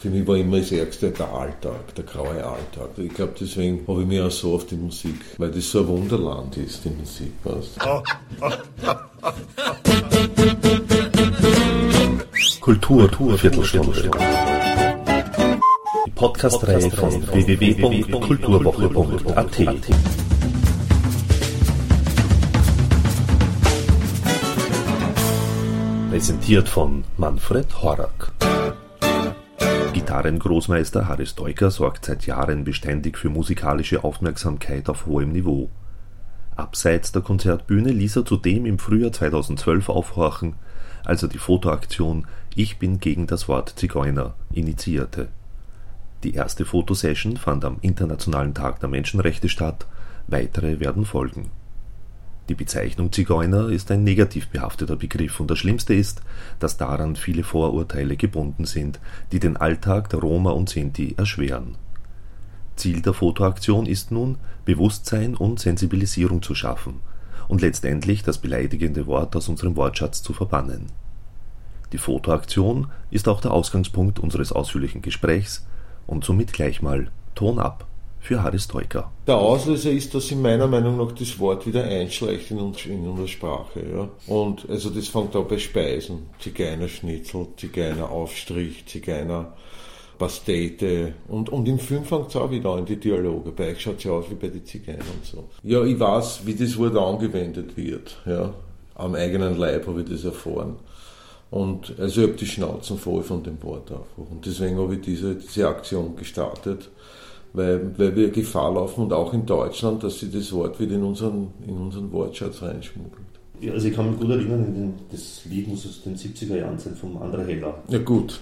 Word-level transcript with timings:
Für 0.00 0.10
mich 0.10 0.24
war 0.28 0.36
immer 0.36 0.58
das 0.58 0.70
Ärgste 0.70 1.10
der 1.10 1.28
Alltag, 1.28 1.92
der 1.96 2.04
graue 2.04 2.44
Alltag. 2.44 2.90
Ich 2.98 3.12
glaube, 3.12 3.32
deswegen 3.40 3.84
habe 3.88 4.02
ich 4.02 4.06
mich 4.06 4.20
auch 4.20 4.30
so 4.30 4.54
auf 4.54 4.64
die 4.64 4.76
Musik, 4.76 5.16
weil 5.38 5.50
das 5.50 5.68
so 5.68 5.80
ein 5.80 5.88
Wunderland 5.88 6.56
ist, 6.56 6.84
die 6.84 6.90
Musik. 6.90 7.32
Weißt? 7.42 7.80
Kultur, 12.60 13.08
Kultur 13.08 13.38
Viertelstunde. 13.38 14.08
Die 16.06 16.10
Podcast-Reihe 16.12 16.92
von 16.92 17.26
www.kulturwoche.at. 17.32 19.56
Präsentiert 26.10 26.68
von 26.68 27.02
Manfred 27.16 27.82
Horak. 27.82 28.30
Gitarrengroßmeister 30.08 31.06
Harry 31.06 31.26
Stoiker 31.26 31.70
sorgt 31.70 32.06
seit 32.06 32.24
Jahren 32.24 32.64
beständig 32.64 33.18
für 33.18 33.28
musikalische 33.28 34.04
Aufmerksamkeit 34.04 34.88
auf 34.88 35.04
hohem 35.04 35.32
Niveau. 35.32 35.68
Abseits 36.56 37.12
der 37.12 37.20
Konzertbühne 37.20 37.90
ließ 37.90 38.16
er 38.16 38.24
zudem 38.24 38.64
im 38.64 38.78
Frühjahr 38.78 39.12
2012 39.12 39.90
aufhorchen, 39.90 40.54
als 41.04 41.22
er 41.22 41.28
die 41.28 41.36
Fotoaktion 41.36 42.26
Ich 42.54 42.78
bin 42.78 43.00
gegen 43.00 43.26
das 43.26 43.48
Wort 43.48 43.74
Zigeuner 43.76 44.32
initiierte. 44.50 45.28
Die 46.24 46.32
erste 46.32 46.64
Fotosession 46.64 47.36
fand 47.36 47.66
am 47.66 47.76
Internationalen 47.82 48.54
Tag 48.54 48.80
der 48.80 48.88
Menschenrechte 48.88 49.50
statt, 49.50 49.86
weitere 50.26 50.80
werden 50.80 51.04
folgen 51.04 51.50
die 52.48 52.54
Bezeichnung 52.54 53.12
Zigeuner 53.12 53.68
ist 53.68 53.90
ein 53.90 54.04
negativ 54.04 54.48
behafteter 54.48 54.96
Begriff 54.96 55.38
und 55.38 55.50
das 55.50 55.58
Schlimmste 55.58 55.92
ist, 55.92 56.22
dass 56.58 56.78
daran 56.78 57.16
viele 57.16 57.42
Vorurteile 57.42 58.16
gebunden 58.16 58.64
sind, 58.64 59.00
die 59.32 59.38
den 59.38 59.56
Alltag 59.56 60.08
der 60.08 60.20
Roma 60.20 60.50
und 60.50 60.68
Sinti 60.68 61.14
erschweren. 61.18 61.76
Ziel 62.76 63.02
der 63.02 63.12
Fotoaktion 63.12 63.86
ist 63.86 64.10
nun, 64.12 64.38
Bewusstsein 64.64 65.34
und 65.34 65.60
Sensibilisierung 65.60 66.42
zu 66.42 66.54
schaffen 66.54 67.00
und 67.48 67.60
letztendlich 67.60 68.22
das 68.22 68.38
beleidigende 68.38 69.06
Wort 69.06 69.34
aus 69.36 69.48
unserem 69.48 69.76
Wortschatz 69.76 70.22
zu 70.22 70.32
verbannen. 70.32 70.86
Die 71.92 71.98
Fotoaktion 71.98 72.88
ist 73.10 73.28
auch 73.28 73.40
der 73.40 73.50
Ausgangspunkt 73.50 74.18
unseres 74.18 74.52
ausführlichen 74.52 75.02
Gesprächs 75.02 75.66
und 76.06 76.24
somit 76.24 76.52
gleich 76.52 76.82
mal 76.82 77.10
Ton 77.34 77.58
ab 77.58 77.87
für 78.20 78.42
Harry 78.42 78.58
Stoiker. 78.58 79.10
Der 79.26 79.36
Auslöser 79.36 79.90
ist, 79.90 80.14
dass 80.14 80.30
in 80.30 80.42
meiner 80.42 80.66
Meinung 80.66 80.96
nach 80.98 81.12
das 81.12 81.38
Wort 81.38 81.66
wieder 81.66 81.84
einschleicht 81.84 82.50
in, 82.50 82.58
uns, 82.58 82.84
in 82.86 83.06
unserer 83.06 83.28
Sprache. 83.28 83.80
Ja? 83.90 84.08
Und 84.26 84.68
also 84.68 84.90
das 84.90 85.08
fängt 85.08 85.34
an 85.36 85.46
bei 85.48 85.58
Speisen. 85.58 86.30
Zigeunerschnitzel, 86.38 87.48
Zigeuneraufstrich, 87.56 88.86
Zigeuner 88.86 89.54
Pastete. 90.18 91.14
Und, 91.28 91.48
und 91.48 91.68
im 91.68 91.78
Film 91.78 92.04
fängt 92.04 92.28
es 92.28 92.36
auch 92.36 92.50
wieder 92.50 92.70
an, 92.70 92.84
die 92.84 92.96
Dialoge. 92.96 93.52
Bei 93.52 93.70
euch 93.70 93.80
schaut 93.80 93.98
es 93.98 94.04
ja 94.04 94.12
aus 94.12 94.26
wie 94.28 94.34
bei 94.34 94.48
den 94.48 94.64
Zigeunern 94.64 95.06
und 95.14 95.24
so. 95.24 95.48
Ja, 95.62 95.84
ich 95.84 95.98
weiß, 95.98 96.40
wie 96.44 96.54
das 96.54 96.76
Wort 96.76 96.96
angewendet 96.96 97.76
wird. 97.76 98.18
Ja? 98.26 98.52
Am 98.96 99.14
eigenen 99.14 99.56
Leib 99.56 99.86
habe 99.86 100.02
ich 100.02 100.08
das 100.08 100.24
erfahren. 100.24 100.76
Und 101.50 101.98
also 101.98 102.20
ich 102.20 102.26
habe 102.26 102.36
die 102.36 102.46
Schnauzen 102.46 102.98
voll 102.98 103.22
von 103.22 103.42
dem 103.42 103.62
Wort 103.62 103.90
einfach. 103.90 104.18
Und 104.18 104.44
deswegen 104.44 104.76
habe 104.78 104.96
ich 104.96 105.00
diese, 105.00 105.36
diese 105.36 105.68
Aktion 105.68 106.16
gestartet 106.16 106.90
weil, 107.52 107.98
weil 107.98 108.14
wir 108.16 108.30
Gefahr 108.30 108.72
laufen 108.74 109.04
und 109.04 109.12
auch 109.12 109.32
in 109.32 109.46
Deutschland, 109.46 110.02
dass 110.02 110.20
sie 110.20 110.30
das 110.30 110.52
Wort 110.52 110.78
wieder 110.80 110.96
in 110.96 111.02
unseren, 111.02 111.48
in 111.66 111.76
unseren 111.76 112.12
Wortschatz 112.12 112.62
reinschmuggelt. 112.62 113.28
Ja, 113.60 113.72
also 113.72 113.88
ich 113.88 113.94
kann 113.94 114.10
mich 114.10 114.20
gut 114.20 114.30
erinnern, 114.30 114.94
das 115.10 115.44
Lied 115.44 115.66
muss 115.66 115.84
aus 115.84 116.02
den 116.02 116.16
70er 116.16 116.58
Jahren 116.58 116.78
sein, 116.78 116.94
vom 116.94 117.16
André 117.16 117.44
Heller. 117.44 117.82
Ja 117.88 117.98
gut, 117.98 118.38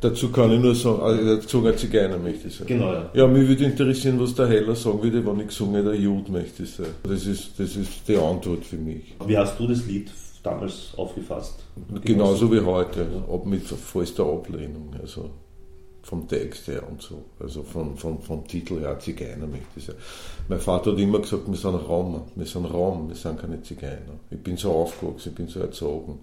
dazu 0.00 0.30
kann 0.30 0.50
ich 0.50 0.60
nur 0.60 0.74
sagen, 0.74 1.00
also 1.02 1.36
dazu 1.36 1.64
ein 1.64 1.76
Zigeuner 1.76 2.18
möchte 2.18 2.48
ich 2.48 2.56
sagen. 2.56 2.66
Genau, 2.66 2.92
ja. 2.92 3.10
Ja, 3.14 3.26
mich 3.28 3.46
würde 3.46 3.64
interessieren, 3.64 4.18
was 4.18 4.34
der 4.34 4.48
Heller 4.48 4.74
sagen 4.74 5.00
würde, 5.02 5.24
wenn 5.24 5.40
ich 5.40 5.48
gesungen 5.48 5.84
der 5.84 5.94
Jude 5.94 6.32
möchte 6.32 6.64
ich 6.64 6.72
sagen. 6.72 6.90
Das 7.04 7.26
ist, 7.26 7.58
das 7.58 7.76
ist 7.76 8.08
die 8.08 8.16
Antwort 8.16 8.64
für 8.64 8.76
mich. 8.76 9.14
Wie 9.24 9.38
hast 9.38 9.58
du 9.60 9.68
das 9.68 9.86
Lied 9.86 10.10
damals 10.42 10.92
aufgefasst? 10.96 11.62
Genauso 12.04 12.52
wie 12.52 12.60
heute, 12.60 13.06
ab 13.30 13.46
mit 13.46 13.66
vollster 13.66 14.24
Ablehnung. 14.24 14.90
Also 15.00 15.30
vom 16.06 16.28
Text 16.28 16.68
her 16.68 16.84
und 16.88 17.02
so. 17.02 17.24
Also 17.40 17.64
vom, 17.64 17.96
vom, 17.96 18.22
vom 18.22 18.46
Titel 18.46 18.78
her, 18.78 18.96
Zigeuner 19.00 19.48
möchte 19.48 19.66
ich 19.76 19.86
sagen. 19.86 19.98
Mein 20.48 20.60
Vater 20.60 20.92
hat 20.92 21.00
immer 21.00 21.18
gesagt, 21.18 21.48
wir 21.48 21.56
sind 21.56 21.74
Roma, 21.74 22.24
wir 22.36 22.46
sind 22.46 22.64
Rom, 22.66 23.08
wir 23.08 23.16
sind 23.16 23.40
keine 23.40 23.60
Zigeuner. 23.60 24.20
Ich 24.30 24.38
bin 24.38 24.56
so 24.56 24.70
aufgewachsen, 24.70 25.30
ich 25.30 25.34
bin 25.34 25.48
so 25.48 25.58
erzogen. 25.58 26.20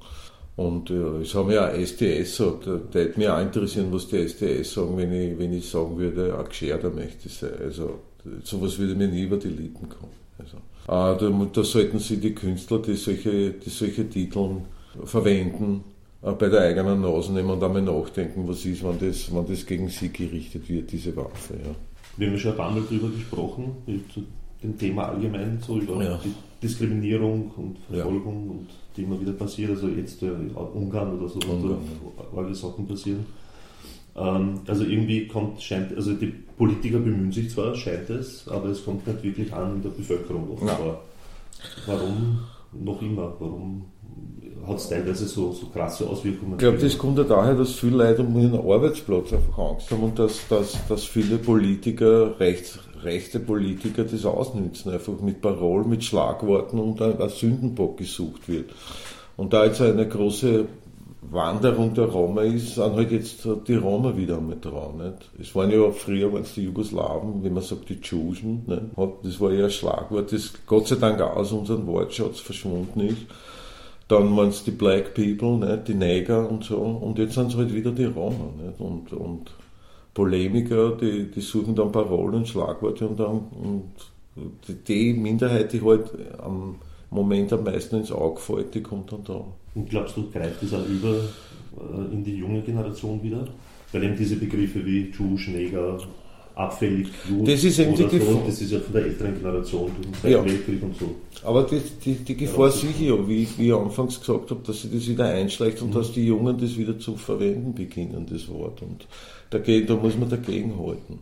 Und 0.55 0.89
äh, 0.89 1.21
es 1.21 1.35
haben 1.35 1.51
ja 1.51 1.67
auch 1.67 1.73
STS 1.73 2.37
gesagt, 2.37 2.67
da 2.67 2.99
hätte 2.99 3.19
mich 3.19 3.27
auch 3.27 3.41
interessieren, 3.41 3.89
was 3.91 4.07
die 4.07 4.25
STS 4.25 4.73
sagen, 4.73 4.95
wenn 4.95 5.11
ich, 5.11 5.37
wenn 5.37 5.51
ich 5.51 5.69
sagen 5.69 5.97
würde, 5.97 6.37
ein 6.37 6.47
Gescherter 6.47 6.89
möchte 6.89 7.27
ich 7.27 7.33
sein. 7.33 7.51
Also 7.61 7.99
sowas 8.43 8.79
würde 8.79 8.95
mir 8.95 9.09
nie 9.09 9.23
über 9.23 9.37
die 9.37 9.49
Lippen 9.49 9.89
kommen. 9.89 10.13
Also, 10.37 10.57
äh, 10.57 11.19
da, 11.19 11.47
da 11.51 11.63
sollten 11.63 11.99
sie 11.99 12.17
die 12.17 12.33
Künstler, 12.33 12.79
die 12.79 12.95
solche, 12.95 13.51
die 13.51 13.69
solche 13.69 14.09
Titel 14.09 14.61
verwenden, 15.03 15.83
bei 16.31 16.47
der 16.47 16.61
eigenen 16.61 17.01
Nase 17.01 17.33
nehmen 17.33 17.49
und 17.49 17.63
einmal 17.63 17.81
nachdenken, 17.81 18.47
was 18.47 18.65
ist, 18.65 18.83
wenn 18.83 18.97
das, 18.99 19.33
wenn 19.33 19.45
das 19.45 19.65
gegen 19.65 19.89
sie 19.89 20.09
gerichtet 20.09 20.69
wird, 20.69 20.91
diese 20.91 21.15
Waffe. 21.17 21.55
Ja. 21.55 21.75
Wir 22.15 22.27
haben 22.27 22.33
ja 22.35 22.39
schon 22.39 22.51
ein 22.51 22.57
paar 22.57 22.71
Mal 22.71 22.81
darüber 22.81 23.09
gesprochen, 23.09 23.71
zu 24.13 24.23
dem 24.63 24.77
Thema 24.77 25.09
allgemein, 25.09 25.59
so 25.65 25.77
über 25.77 26.01
ja. 26.01 26.17
die 26.23 26.33
Diskriminierung 26.61 27.51
und 27.57 27.77
Verfolgung 27.89 28.45
ja. 28.45 28.51
und 28.51 28.67
die 28.95 29.03
immer 29.03 29.19
wieder 29.19 29.33
passiert, 29.33 29.71
also 29.71 29.89
jetzt 29.89 30.23
äh, 30.23 30.29
Ungarn 30.73 31.19
oder 31.19 31.27
so, 31.27 31.39
Ungarn, 31.39 31.79
wo 32.31 32.39
alle 32.39 32.55
Sachen 32.55 32.87
passieren. 32.87 33.25
Ähm, 34.15 34.61
also 34.67 34.85
irgendwie 34.85 35.27
kommt, 35.27 35.61
scheint, 35.61 35.93
also 35.95 36.13
die 36.13 36.33
Politiker 36.57 36.99
bemühen 36.99 37.31
sich 37.31 37.49
zwar, 37.49 37.75
scheint 37.75 38.09
es, 38.09 38.47
aber 38.47 38.69
es 38.69 38.85
kommt 38.85 39.05
nicht 39.07 39.23
wirklich 39.23 39.51
an 39.53 39.75
in 39.75 39.81
der 39.81 39.89
Bevölkerung 39.89 40.51
offenbar. 40.51 41.01
Warum 41.85 42.39
noch 42.71 43.01
immer? 43.01 43.33
Warum 43.39 43.85
hat 44.67 44.77
es 44.77 44.89
teilweise 44.89 45.27
so, 45.27 45.51
so 45.51 45.67
krasse 45.67 46.07
Auswirkungen. 46.07 46.53
Ich 46.53 46.59
glaube, 46.59 46.77
das 46.77 46.97
kommt 46.97 47.17
ja 47.17 47.23
daher, 47.23 47.55
dass 47.55 47.73
viele 47.73 47.97
Leute 47.97 48.21
um 48.23 48.39
ihren 48.39 48.55
Arbeitsplatz 48.55 49.33
einfach 49.33 49.57
Angst 49.57 49.91
haben 49.91 50.03
und 50.03 50.19
dass, 50.19 50.47
dass, 50.47 50.77
dass 50.87 51.03
viele 51.03 51.37
Politiker, 51.37 52.39
rechts, 52.39 52.79
rechte 53.03 53.39
Politiker 53.39 54.05
das 54.05 54.25
ausnützen, 54.25 54.91
einfach 54.91 55.19
mit 55.21 55.41
Parolen, 55.41 55.89
mit 55.89 56.03
Schlagworten 56.03 56.79
und 56.79 57.01
ein 57.01 57.29
Sündenbock 57.29 57.97
gesucht 57.97 58.47
wird. 58.47 58.71
Und 59.35 59.51
da 59.51 59.65
jetzt 59.65 59.81
eine 59.81 60.07
große 60.07 60.65
Wanderung 61.31 61.93
der 61.93 62.05
Roma 62.05 62.41
ist, 62.41 62.75
sind 62.75 62.95
halt 62.95 63.11
jetzt 63.11 63.47
die 63.67 63.75
Roma 63.75 64.15
wieder 64.15 64.37
einmal 64.37 64.57
dran. 64.59 64.97
Nicht? 64.97 65.29
Es 65.39 65.55
waren 65.55 65.71
ja 65.71 65.89
früher 65.91 66.31
waren 66.31 66.43
es 66.43 66.53
die 66.53 66.63
Jugoslawen, 66.63 67.43
wie 67.43 67.49
man 67.49 67.63
sagt, 67.63 67.89
die 67.89 67.99
Tschuschen. 67.99 68.63
Das 69.23 69.39
war 69.39 69.51
ja 69.51 69.65
ein 69.65 69.71
Schlagwort, 69.71 70.31
das 70.31 70.53
Gott 70.67 70.87
sei 70.87 70.95
Dank 70.95 71.21
aus 71.21 71.51
unserem 71.51 71.87
Wortschatz 71.87 72.39
verschwunden 72.39 72.99
ist. 73.01 73.25
Dann 74.13 74.37
waren 74.37 74.49
es 74.49 74.63
die 74.63 74.71
Black 74.71 75.15
People, 75.15 75.57
nicht? 75.57 75.87
die 75.87 75.95
Neger 75.95 76.47
und 76.47 76.63
so. 76.63 76.77
Und 76.77 77.17
jetzt 77.17 77.33
sind 77.33 77.51
es 77.51 77.57
halt 77.57 77.73
wieder 77.73 77.91
die 77.91 78.05
Roma. 78.05 78.45
Nicht? 78.63 78.79
Und, 78.79 79.11
und 79.11 79.51
Polemiker, 80.13 80.91
die, 80.91 81.31
die 81.31 81.41
suchen 81.41 81.73
dann 81.73 81.91
Parolen 81.91 82.45
Schlagworte 82.45 83.07
und, 83.07 83.19
dann, 83.19 83.41
und 83.63 83.91
die 84.87 85.13
Minderheit, 85.13 85.73
die 85.73 85.81
halt 85.81 86.11
am 86.37 86.75
Moment 87.09 87.53
am 87.53 87.63
meisten 87.63 87.97
ins 87.97 88.11
Auge 88.11 88.39
fällt, 88.39 88.75
die 88.75 88.83
kommt 88.83 89.11
dann 89.11 89.23
da. 89.23 89.43
Und 89.73 89.89
glaubst 89.89 90.15
du, 90.15 90.29
greift 90.29 90.61
das 90.61 90.73
auch 90.73 90.85
über 90.87 91.15
äh, 91.15 92.13
in 92.13 92.23
die 92.23 92.37
junge 92.37 92.61
Generation 92.61 93.21
wieder? 93.23 93.47
Weil 93.91 94.03
eben 94.03 94.15
diese 94.15 94.35
Begriffe 94.35 94.85
wie 94.85 95.11
Jewish, 95.11 95.47
Neger, 95.47 95.97
abfällig 96.55 97.07
Blut 97.27 97.47
das 97.47 97.63
ist 97.63 97.79
eben 97.79 97.95
die 97.95 98.07
Gefahr. 98.07 98.41
Das 98.45 98.61
ist 98.61 98.71
ja 98.71 98.79
von 98.79 98.93
der 98.93 99.05
älteren 99.05 99.35
Generation, 99.35 99.91
ja. 100.23 100.45
Weltkrieg 100.45 100.83
und 100.83 100.97
so. 100.97 101.15
Aber 101.43 101.63
die, 101.63 101.81
die, 102.03 102.15
die 102.15 102.37
Gefahr 102.37 102.67
ja, 102.67 102.71
sehe 102.71 102.89
ich 102.91 103.01
ja, 103.01 103.27
wie 103.27 103.43
ich, 103.43 103.57
wie 103.57 103.67
ich 103.67 103.73
anfangs 103.73 104.19
gesagt 104.19 104.51
habe, 104.51 104.61
dass 104.65 104.81
sich 104.81 104.91
das 104.91 105.07
wieder 105.07 105.25
einschleicht 105.25 105.81
und 105.81 105.89
mhm. 105.89 105.93
dass 105.93 106.11
die 106.11 106.25
Jungen 106.25 106.57
das 106.57 106.77
wieder 106.77 106.97
zu 106.99 107.15
verwenden 107.15 107.73
beginnen, 107.73 108.25
das 108.29 108.47
Wort. 108.49 108.81
Und 108.81 109.07
dagegen, 109.49 109.87
da 109.87 109.95
muss 109.95 110.17
man 110.17 110.29
dagegen 110.29 110.77
halten. 110.79 111.19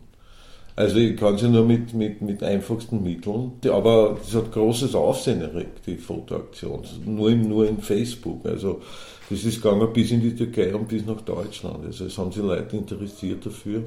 Also 0.74 0.96
ich 0.96 1.16
kann 1.16 1.36
sie 1.36 1.48
nur 1.48 1.64
mit, 1.64 1.92
mit, 1.92 2.22
mit 2.22 2.42
einfachsten 2.42 3.02
Mitteln, 3.02 3.52
aber 3.70 4.16
es 4.22 4.34
hat 4.34 4.52
großes 4.52 4.94
Aufsehen 4.94 5.42
erregt, 5.42 5.86
die 5.86 5.96
Fotoaktion, 5.96 6.80
nur 7.04 7.30
in, 7.30 7.46
nur 7.46 7.68
in 7.68 7.78
Facebook. 7.78 8.46
Also 8.46 8.80
das 9.28 9.44
ist 9.44 9.62
gegangen 9.62 9.92
bis 9.92 10.10
in 10.10 10.22
die 10.22 10.34
Türkei 10.34 10.74
und 10.74 10.88
bis 10.88 11.04
nach 11.04 11.20
Deutschland. 11.20 11.84
Also 11.84 12.06
es 12.06 12.16
haben 12.16 12.32
sich 12.32 12.42
Leute 12.42 12.76
interessiert 12.76 13.44
dafür. 13.44 13.82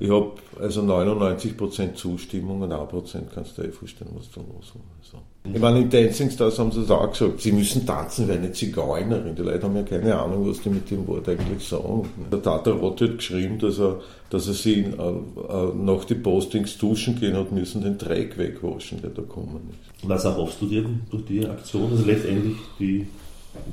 Ich 0.00 0.10
habe 0.10 0.32
also 0.60 0.82
99% 0.82 1.94
Zustimmung 1.94 2.62
und 2.62 2.72
1% 2.72 3.22
kannst 3.34 3.56
du 3.56 3.62
dir 3.62 3.68
eh 3.68 3.72
vorstellen, 3.72 4.10
was 4.14 4.30
da 4.30 4.40
los 4.40 4.72
war. 4.74 4.82
Also. 5.00 5.18
Ich 5.52 5.60
meine, 5.60 5.80
in 5.80 5.90
Dancing 5.90 6.30
Stars 6.30 6.58
haben 6.58 6.72
sie 6.72 6.80
es 6.80 6.90
auch 6.90 7.10
gesagt, 7.10 7.40
sie 7.40 7.52
müssen 7.52 7.86
tanzen 7.86 8.26
wie 8.28 8.32
eine 8.32 8.50
Zigeunerin. 8.50 9.34
Die 9.34 9.42
Leute 9.42 9.64
haben 9.64 9.76
ja 9.76 9.82
keine 9.82 10.18
Ahnung, 10.18 10.48
was 10.48 10.62
die 10.62 10.70
mit 10.70 10.90
dem 10.90 11.06
Wort 11.06 11.28
eigentlich 11.28 11.68
sagen. 11.68 12.08
Der 12.32 12.42
Tata 12.42 12.70
Roth 12.70 13.02
hat 13.02 13.18
geschrieben, 13.18 13.58
dass 13.58 13.78
er, 13.78 14.00
dass 14.30 14.48
er 14.48 14.54
sie 14.54 14.80
äh, 14.80 14.84
äh, 14.84 15.74
nach 15.74 16.04
den 16.06 16.22
Postings 16.22 16.78
duschen 16.78 17.20
gehen 17.20 17.36
hat 17.36 17.52
müssen, 17.52 17.82
den 17.82 17.98
Dreck 17.98 18.38
wegwaschen, 18.38 19.02
der 19.02 19.10
da 19.10 19.22
kommen 19.22 19.70
ist. 19.70 20.08
Was 20.08 20.24
erhoffst 20.24 20.62
du 20.62 20.66
dir 20.66 20.84
durch 21.10 21.24
die 21.26 21.46
Aktion? 21.46 21.90
Also 21.90 22.04
letztendlich 22.04 22.56
die 22.78 23.06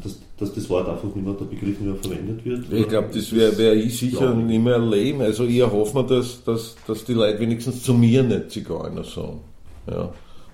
dass, 0.03 0.19
dass 0.37 0.53
das 0.53 0.69
Wort 0.69 0.87
einfach 0.87 1.03
nicht 1.03 1.25
mehr, 1.25 1.33
der 1.33 1.45
Begriff 1.45 1.79
nicht 1.79 1.81
mehr 1.81 1.95
verwendet 1.95 2.45
wird? 2.45 2.71
Ich 2.71 2.87
glaube, 2.87 3.09
das 3.13 3.31
wäre 3.33 3.57
wär 3.57 3.73
ich 3.73 3.97
sicher 3.97 4.33
nicht 4.33 4.63
mehr 4.63 4.75
erleben. 4.75 5.21
Also 5.21 5.45
ich 5.45 5.57
erhoffe 5.57 5.97
mir, 5.97 6.05
dass, 6.05 6.43
dass, 6.43 6.75
dass 6.87 7.05
die 7.05 7.13
Leute 7.13 7.39
wenigstens 7.39 7.83
zu 7.83 7.93
mir 7.93 8.23
nicht 8.23 8.51
Zigeuner 8.51 9.03
sagen. 9.03 9.41
Ja. 9.89 10.13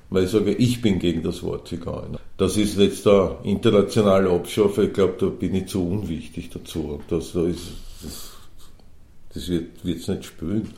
Weil 0.09 0.23
ich 0.23 0.29
sage, 0.29 0.53
ich 0.53 0.81
bin 0.81 0.99
gegen 0.99 1.21
das 1.23 1.43
Wort 1.43 1.67
Zigeuner. 1.67 2.19
Das 2.37 2.55
ist 2.55 2.77
jetzt 2.77 3.05
der 3.05 3.37
internationale 3.43 4.29
Abschaff, 4.29 4.77
ich 4.77 4.93
glaube, 4.93 5.15
da 5.19 5.25
bin 5.27 5.53
ich 5.55 5.67
zu 5.67 5.85
unwichtig 5.85 6.49
dazu. 6.49 6.99
Das, 7.09 7.33
da 7.33 7.43
ist, 7.43 7.71
das, 8.03 8.31
das 9.33 9.49
wird 9.49 9.67
es 9.83 10.07
nicht 10.07 10.25
spüren. 10.25 10.69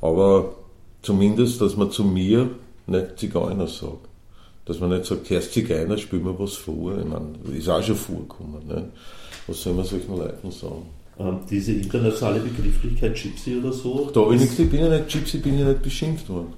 Aber 0.00 0.54
zumindest, 1.02 1.60
dass 1.60 1.76
man 1.76 1.90
zu 1.90 2.04
mir 2.04 2.50
nicht 2.86 3.18
Zigeuner 3.18 3.68
sagt. 3.68 4.08
Dass 4.66 4.80
man 4.80 4.90
nicht 4.90 5.04
sagt, 5.04 5.28
Herr 5.30 5.42
Zigeuner, 5.42 5.98
spiel 5.98 6.20
mir 6.20 6.38
was 6.38 6.54
vor. 6.54 6.96
Ich 6.98 7.04
meine, 7.04 7.58
ist 7.58 7.68
auch 7.68 7.82
schon 7.82 7.96
vorgekommen. 7.96 8.66
Ne? 8.66 8.88
Was 9.46 9.62
soll 9.62 9.74
man 9.74 9.84
solchen 9.84 10.16
Leuten 10.16 10.50
sagen? 10.50 10.86
Ähm, 11.18 11.38
diese 11.48 11.72
internationale 11.72 12.40
Begrifflichkeit 12.40 13.14
Gypsy 13.14 13.56
oder 13.58 13.72
so? 13.72 14.10
Da 14.12 14.30
ich, 14.30 14.58
ich 14.58 14.70
bin 14.70 14.80
ja 14.80 14.88
nicht 14.88 15.08
Gypsy, 15.08 15.38
bin 15.38 15.58
ja 15.58 15.66
nicht 15.66 15.82
beschimpft 15.82 16.28
worden. 16.28 16.52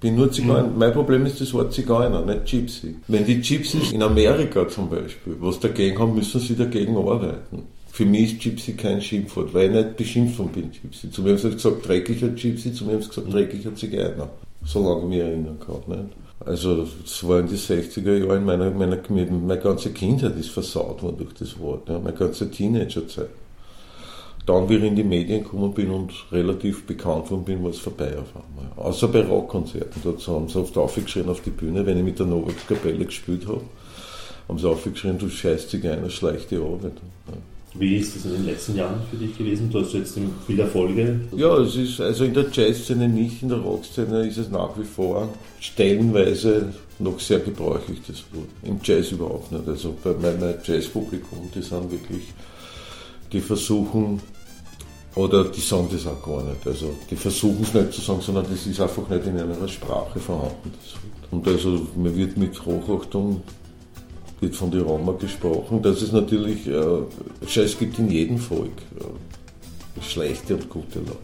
Bin 0.00 0.16
nur 0.16 0.30
Zigeuner. 0.30 0.68
Mhm. 0.68 0.78
Mein 0.78 0.92
Problem 0.92 1.26
ist 1.26 1.40
das 1.40 1.52
Wort 1.52 1.72
Zigeuner, 1.72 2.24
nicht 2.24 2.46
Gypsy. 2.46 2.94
Wenn 3.08 3.24
die 3.24 3.40
Gypsies 3.40 3.92
in 3.92 4.02
Amerika 4.02 4.68
zum 4.68 4.88
Beispiel 4.88 5.36
was 5.40 5.58
dagegen 5.60 5.98
haben, 5.98 6.14
müssen 6.14 6.40
sie 6.40 6.56
dagegen 6.56 6.96
arbeiten. 6.96 7.64
Für 7.88 8.04
mich 8.04 8.34
ist 8.34 8.42
Gypsy 8.42 8.74
kein 8.74 9.02
Schimpfwort, 9.02 9.52
weil 9.52 9.68
ich 9.68 9.74
nicht 9.74 9.96
beschimpft 9.96 10.36
von 10.36 10.48
bin 10.48 10.70
Gypsy. 10.70 11.10
Zu 11.10 11.22
mir 11.22 11.30
haben 11.30 11.38
sie 11.38 11.50
gesagt, 11.50 11.86
dreckiger 11.86 12.28
Gypsy, 12.28 12.72
zu 12.72 12.84
mir 12.84 12.92
haben 12.92 13.02
sie 13.02 13.08
gesagt, 13.08 13.32
dreckiger 13.32 13.74
Zigeuner. 13.74 14.30
Solange 14.64 15.02
ich 15.02 15.08
mich 15.08 15.18
erinnern 15.18 15.58
kann. 15.58 15.82
Nicht? 15.86 16.14
Also, 16.44 16.86
das 17.02 17.26
war 17.28 17.40
in 17.40 17.48
den 17.48 17.58
60er 17.58 18.16
Jahren, 18.16 18.44
meiner, 18.44 18.70
meiner, 18.70 18.98
meine 19.08 19.60
ganze 19.60 19.92
Kindheit 19.92 20.36
ist 20.36 20.50
versaut 20.50 21.02
worden 21.02 21.18
durch 21.18 21.34
das 21.34 21.58
Wort. 21.58 21.88
Ja, 21.88 21.98
meine 21.98 22.16
ganze 22.16 22.50
Teenagerzeit. 22.50 23.28
Dann, 24.46 24.68
wie 24.68 24.76
ich 24.76 24.82
in 24.82 24.96
die 24.96 25.04
Medien 25.04 25.44
gekommen 25.44 25.74
bin 25.74 25.90
und 25.90 26.12
relativ 26.32 26.86
bekannt 26.86 27.30
worden 27.30 27.44
bin, 27.44 27.62
war 27.62 27.70
es 27.70 27.78
vorbei 27.78 28.16
auf 28.18 28.34
einmal. 28.34 28.72
Außer 28.76 29.08
bei 29.08 29.20
Rockkonzerten. 29.20 30.00
Dort 30.02 30.26
haben 30.26 30.48
sie 30.48 30.58
oft 30.58 30.76
aufgeschrien 30.78 31.28
auf 31.28 31.42
die 31.42 31.50
Bühne, 31.50 31.84
wenn 31.84 31.98
ich 31.98 32.04
mit 32.04 32.18
der 32.18 32.26
Novax 32.26 32.66
Kapelle 32.66 33.04
gespielt 33.04 33.46
habe. 33.46 33.60
Haben 34.48 34.58
sie 34.58 34.68
aufgeschrien, 34.68 35.18
du 35.18 35.28
scheiß 35.28 35.68
Zigeuner, 35.68 36.08
schleich 36.08 36.46
die 36.48 36.56
Arbeit. 36.56 36.94
Ja. 37.28 37.34
Wie 37.74 37.96
ist 37.96 38.16
das 38.16 38.24
in 38.24 38.32
den 38.32 38.46
letzten 38.46 38.76
Jahren 38.76 39.00
für 39.10 39.16
dich 39.16 39.36
gewesen? 39.38 39.70
Du 39.70 39.80
hast 39.80 39.92
jetzt 39.92 40.18
viele 40.46 40.62
Erfolge. 40.64 41.20
Ja, 41.36 41.56
es 41.58 41.76
ist 41.76 42.00
also 42.00 42.24
in 42.24 42.34
der 42.34 42.46
Jazzszene 42.50 43.08
nicht, 43.08 43.42
in 43.42 43.48
der 43.48 43.58
Rockszene 43.58 44.26
ist 44.26 44.38
es 44.38 44.50
nach 44.50 44.76
wie 44.76 44.84
vor 44.84 45.28
stellenweise 45.60 46.74
noch 46.98 47.20
sehr 47.20 47.38
gebräuchlich, 47.38 48.00
das 48.06 48.24
Wort. 48.32 48.48
Im 48.64 48.80
Jazz 48.82 49.12
überhaupt 49.12 49.52
nicht. 49.52 49.68
Also 49.68 49.94
bei 50.02 50.14
meinem 50.14 50.54
Jazzpublikum, 50.64 51.48
die 51.54 51.62
sind 51.62 51.90
wirklich, 51.92 52.24
die 53.32 53.40
versuchen, 53.40 54.20
oder 55.14 55.44
die 55.44 55.60
sagen 55.60 55.88
das 55.92 56.06
auch 56.06 56.22
gar 56.22 56.42
nicht. 56.42 56.66
Also 56.66 56.92
die 57.08 57.16
versuchen 57.16 57.62
es 57.62 57.72
nicht 57.72 57.92
zu 57.92 58.00
sagen, 58.00 58.20
sondern 58.20 58.46
das 58.50 58.66
ist 58.66 58.80
einfach 58.80 59.08
nicht 59.08 59.26
in 59.26 59.38
einer 59.38 59.68
Sprache 59.68 60.18
vorhanden. 60.18 60.72
Und 61.30 61.46
also 61.46 61.86
man 61.94 62.16
wird 62.16 62.36
mit 62.36 62.64
Hochachtung 62.66 63.42
wird 64.40 64.54
von 64.54 64.70
den 64.70 64.82
Roma 64.82 65.12
gesprochen, 65.12 65.82
dass 65.82 66.02
es 66.02 66.12
natürlich 66.12 66.66
äh, 66.66 67.02
Scheiß 67.46 67.78
gibt 67.78 67.98
in 67.98 68.10
jedem 68.10 68.38
Volk. 68.38 68.72
Äh, 68.98 70.02
schlechte 70.02 70.54
und 70.54 70.68
gute 70.70 71.00
Leute. 71.00 71.16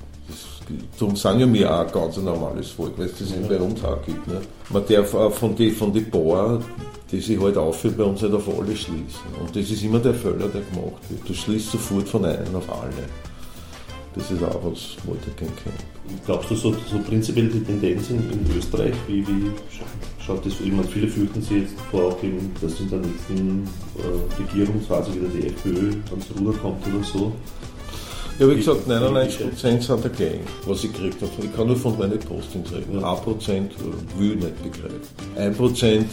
Darum 0.99 1.15
sind 1.15 1.39
ja 1.39 1.53
wir 1.53 1.73
auch 1.73 1.87
ein 1.87 1.93
ganz 1.93 2.17
normales 2.17 2.71
Volk, 2.71 2.99
weil 2.99 3.07
es 3.07 3.19
das 3.19 3.31
ja. 3.31 3.37
bei 3.49 3.59
uns 3.59 3.83
auch 3.85 4.03
gibt. 4.05 4.27
Ne? 4.27 4.41
Man 4.71 4.83
darf 4.89 5.15
auch 5.15 5.33
von 5.33 5.55
den 5.55 5.73
von 5.73 5.93
die 5.93 6.01
Bauern, 6.01 6.65
die 7.11 7.21
sich 7.21 7.41
halt 7.41 7.57
aufführen, 7.57 7.97
bei 7.97 8.05
uns 8.05 8.23
nicht 8.23 8.35
auf 8.35 8.49
alle 8.49 8.77
schließen. 8.77 9.31
Und 9.41 9.55
das 9.55 9.71
ist 9.71 9.83
immer 9.83 10.01
der 10.01 10.15
Fehler, 10.15 10.49
der 10.49 10.63
gemacht 10.63 11.03
wird. 11.09 11.29
Du 11.29 11.35
schließt 11.35 11.71
sofort 11.71 12.09
von 12.09 12.25
einem 12.25 12.57
auf 12.57 12.69
alle. 12.69 12.91
Das 14.17 14.31
ist 14.31 14.43
auch 14.43 14.61
was, 14.65 14.97
was 15.05 15.17
ich 15.29 15.37
gerne 15.37 15.53
kennen. 15.63 16.23
Glaubst 16.25 16.51
du 16.51 16.57
so, 16.57 16.73
so 16.91 16.99
prinzipiell 17.07 17.49
die 17.49 17.63
Tendenz 17.63 18.11
in, 18.11 18.19
in 18.31 18.57
Österreich, 18.57 18.95
wie, 19.07 19.27
wie 19.29 19.51
das? 20.29 20.61
Ich 20.61 20.73
meine, 20.73 20.89
viele 20.89 21.09
fürchten 21.09 21.41
sich 21.41 21.63
jetzt 21.63 21.75
vor, 21.91 22.13
auch 22.13 22.23
eben, 22.23 22.53
dass 22.61 22.81
in 22.81 22.91
der 22.91 23.01
nächsten 23.01 23.69
äh, 23.99 24.43
Regierungsphase 24.43 25.15
wieder 25.15 25.29
die 25.29 25.47
FPÖ 25.49 25.93
ans 26.11 26.27
Ruder 26.39 26.57
kommt 26.59 26.87
oder 26.87 27.05
so. 27.05 27.33
Ja, 28.39 28.51
wie 28.51 28.57
gesagt, 28.57 28.87
99% 28.87 29.81
sind 29.81 30.05
dagegen, 30.05 30.41
was 30.67 30.85
ich 30.85 30.93
gekriegt 30.93 31.23
habe. 31.23 31.33
Ich 31.43 31.57
kann 31.57 31.69
nur 31.69 31.77
von 31.77 31.99
meinen 31.99 32.19
Postings 32.19 32.71
reden. 32.71 33.03
1% 33.03 33.71
will 34.19 34.37
nicht 34.37 34.63
begreifen. 34.63 35.01
1% 35.39 36.05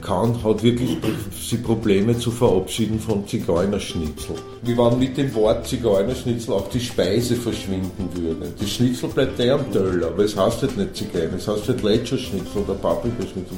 kann, 0.00 0.42
hat 0.42 0.62
wirklich 0.62 0.96
sie 1.40 1.58
Probleme 1.58 2.18
zu 2.18 2.30
verabschieden 2.30 2.98
von 2.98 3.26
Zigeunerschnitzel. 3.26 4.36
Wie 4.62 4.76
wenn 4.76 4.98
mit 4.98 5.16
dem 5.16 5.32
Wort 5.34 5.66
Zigeunerschnitzel 5.66 6.54
auch 6.54 6.68
die 6.68 6.80
Speise 6.80 7.36
verschwinden 7.36 8.08
würde. 8.14 8.52
Das 8.58 8.70
Schnitzel 8.70 9.08
bleibt 9.08 9.38
eh 9.40 9.50
am 9.50 9.70
Teller, 9.72 10.08
aber 10.08 10.24
es 10.24 10.36
heißt 10.36 10.62
halt 10.62 10.76
nicht 10.76 10.96
Zigeuner, 10.96 11.34
es 11.36 11.46
heißt 11.46 11.68
halt 11.68 11.82
Lecherschnitzel 11.82 12.62
oder 12.62 12.74
Paprikaschnitzel. 12.74 13.56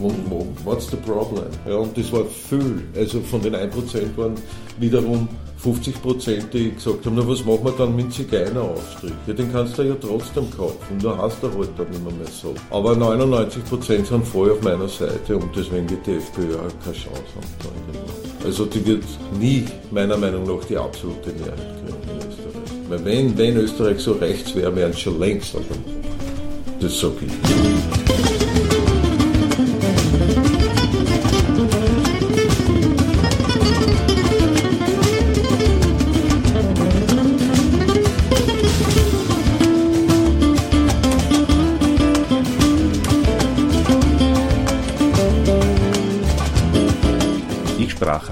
What's 0.64 0.90
the 0.90 0.96
problem? 0.96 1.44
Ja, 1.66 1.76
und 1.76 1.96
das 1.96 2.12
war 2.12 2.24
viel. 2.24 2.82
Also 2.96 3.20
von 3.20 3.42
den 3.42 3.54
1% 3.54 3.70
waren 4.16 4.34
wiederum 4.78 5.28
50 5.62 6.02
Prozent, 6.02 6.54
die 6.54 6.72
gesagt 6.72 7.04
haben, 7.04 7.16
na 7.16 7.26
was 7.26 7.44
machen 7.44 7.64
wir 7.64 7.72
dann 7.72 7.94
mit 7.94 8.12
Zigeuneraufstrich? 8.12 9.12
Ja, 9.26 9.34
den 9.34 9.52
kannst 9.52 9.76
du 9.76 9.82
ja 9.82 9.94
trotzdem 10.00 10.50
kaufen, 10.56 10.98
nur 11.02 11.18
hast 11.18 11.42
du 11.42 11.48
halt 11.48 11.70
dann 11.76 11.90
nicht 11.90 12.02
mehr 12.02 12.26
so. 12.26 12.54
Aber 12.70 12.96
99 12.96 13.64
Prozent 13.64 14.06
sind 14.06 14.26
voll 14.26 14.52
auf 14.52 14.62
meiner 14.62 14.88
Seite 14.88 15.36
und 15.36 15.54
deswegen 15.54 15.88
wird 15.90 16.06
die 16.06 16.12
FPÖ 16.12 16.56
auch 16.56 16.84
keine 16.84 16.96
Chance 16.96 17.22
haben. 17.36 18.44
Also 18.44 18.64
die 18.64 18.84
wird 18.86 19.04
nie, 19.38 19.66
meiner 19.90 20.16
Meinung 20.16 20.44
nach, 20.44 20.64
die 20.64 20.78
absolute 20.78 21.30
Mehrheit 21.30 21.58
kriegen 21.58 22.10
in 22.10 22.28
Österreich. 22.28 22.88
Weil 22.88 23.04
wenn, 23.04 23.36
wenn 23.36 23.56
Österreich 23.58 24.00
so 24.00 24.12
rechts 24.12 24.54
wäre, 24.54 24.74
wären 24.74 24.94
schon 24.94 25.18
längst. 25.20 25.54
Also 25.54 25.68
das 26.80 26.98
sage 26.98 27.26
ich. 27.26 28.39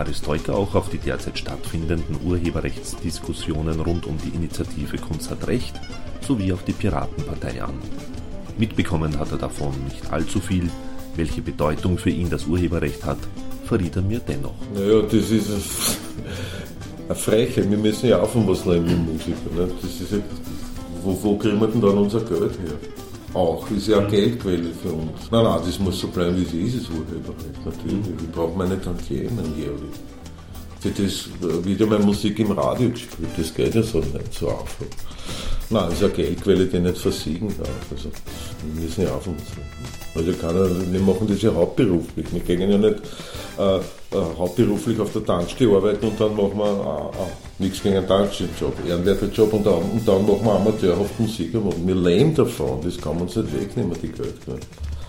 Haris 0.09 0.23
Troika 0.23 0.55
auch 0.55 0.75
auf 0.75 0.89
die 0.89 0.97
derzeit 0.97 1.39
stattfindenden 1.39 2.17
Urheberrechtsdiskussionen 2.25 3.79
rund 3.81 4.07
um 4.07 4.17
die 4.25 4.35
Initiative 4.35 4.97
Kunst 4.97 5.31
hat 5.31 5.47
Recht 5.47 5.79
sowie 6.27 6.51
auf 6.51 6.65
die 6.65 6.73
Piratenpartei 6.73 7.63
an. 7.63 7.75
Mitbekommen 8.57 9.19
hat 9.19 9.33
er 9.33 9.37
davon 9.37 9.75
nicht 9.85 10.11
allzu 10.11 10.41
viel. 10.41 10.71
Welche 11.15 11.43
Bedeutung 11.43 11.99
für 11.99 12.09
ihn 12.09 12.31
das 12.31 12.47
Urheberrecht 12.47 13.05
hat, 13.05 13.19
verriet 13.67 13.97
er 13.97 14.03
mir 14.03 14.21
dennoch. 14.21 14.55
Naja, 14.75 15.03
das 15.03 15.31
ist 15.31 15.99
eine 17.07 17.15
Freche. 17.15 17.71
Wir 17.71 17.77
müssen 17.77 18.09
ja 18.09 18.25
von 18.25 18.49
was 18.49 18.65
leben, 18.65 18.89
wir 18.89 18.97
Musiker. 18.97 19.51
Ne? 19.55 19.69
Das 19.83 19.91
ist 19.91 20.11
ja, 20.11 20.19
wo, 21.03 21.19
wo 21.23 21.37
kriegen 21.37 21.61
wir 21.61 21.69
denn 21.69 21.83
dann 21.83 21.99
unser 21.99 22.21
Geld 22.21 22.53
her? 22.53 22.79
Auch, 23.35 23.71
ist 23.71 23.89
ja 23.89 24.01
Geldquelle 24.01 24.71
für 24.83 24.93
uns. 24.93 25.31
Nein, 25.31 25.45
nein, 25.45 25.61
das 25.65 25.79
muss 25.79 26.01
so 26.01 26.09
bleiben, 26.09 26.37
wie 26.37 26.43
es 26.43 26.75
ist, 26.75 26.85
das 26.85 26.97
Urheberrecht, 26.97 27.65
natürlich. 27.65 28.07
Wir 28.07 28.29
brauchen 28.33 28.63
eine 28.63 28.81
Tantiemen 28.81 29.57
jährlich. 29.57 29.97
Für 30.81 30.91
das 30.91 31.29
wieder 31.65 31.87
mal 31.87 31.99
Musik 31.99 32.39
im 32.39 32.53
Radio 32.53 32.91
gespielt, 32.91 33.31
das 33.37 33.53
geht 33.53 33.75
ja 33.75 33.83
so 33.83 33.99
nicht 33.99 34.33
so 34.33 34.49
einfach. 34.49 34.87
Nein, 35.71 35.85
das 35.87 35.95
ist 35.95 36.05
eine 36.05 36.13
Geldquelle, 36.13 36.67
die 36.67 36.79
nicht 36.79 36.99
versiegen 36.99 37.49
darf. 37.59 37.69
Also, 37.91 38.11
wir 38.73 38.83
müssen 38.83 39.05
ja 39.05 39.15
auf 39.15 39.27
Also 40.15 40.33
keiner, 40.33 40.69
wir 40.91 41.01
machen 41.01 41.27
das 41.29 41.43
ja 41.43 41.55
hauptberuflich. 41.55 42.27
Wir 42.33 42.41
gehen 42.41 42.71
ja 42.71 42.79
nicht 42.79 42.97
äh, 43.59 43.77
äh, 43.77 43.81
hauptberuflich 44.39 44.99
auf 45.01 45.13
der 45.13 45.25
Tankstelle 45.25 45.77
arbeiten 45.77 46.07
und 46.07 46.21
dann 46.21 46.35
machen 46.35 46.57
wir 46.57 46.65
äh, 46.65 47.23
äh, 47.23 47.63
nichts 47.65 47.83
gegen 47.83 47.97
einen 47.97 48.09
Tankstellenjob, 48.09 48.75
Ehrenwerterjob 48.89 49.53
und 49.53 49.67
dann, 49.67 49.75
und 49.75 50.09
dann 50.09 50.27
machen 50.27 50.45
wir 50.45 50.53
amateurhaft 50.53 51.21
Musik. 51.21 51.53
Wir 51.53 51.95
leben 51.95 52.35
davon, 52.35 52.81
das 52.83 52.97
kann 52.99 53.15
man 53.15 53.23
uns 53.25 53.37
nicht 53.37 53.61
wegnehmen, 53.61 53.97
die 54.03 54.09
Geld. 54.09 54.35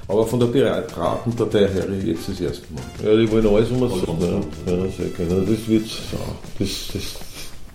Aber 0.07 0.25
von 0.25 0.39
der 0.39 0.47
Piratenpartei 0.47 1.67
her 1.67 1.85
jetzt 2.03 2.27
das 2.27 2.41
erste 2.41 2.65
Mal. 2.73 2.81
Ja, 3.05 3.15
die 3.15 3.31
wollen 3.31 3.47
alles, 3.47 3.69
was 3.71 3.79
man 3.79 3.89
sagt. 3.89 4.07
Ja, 4.67 4.73
ja. 4.75 5.41
Das 5.47 5.67
wird 5.67 5.89
das, 6.57 6.69
das 6.93 7.28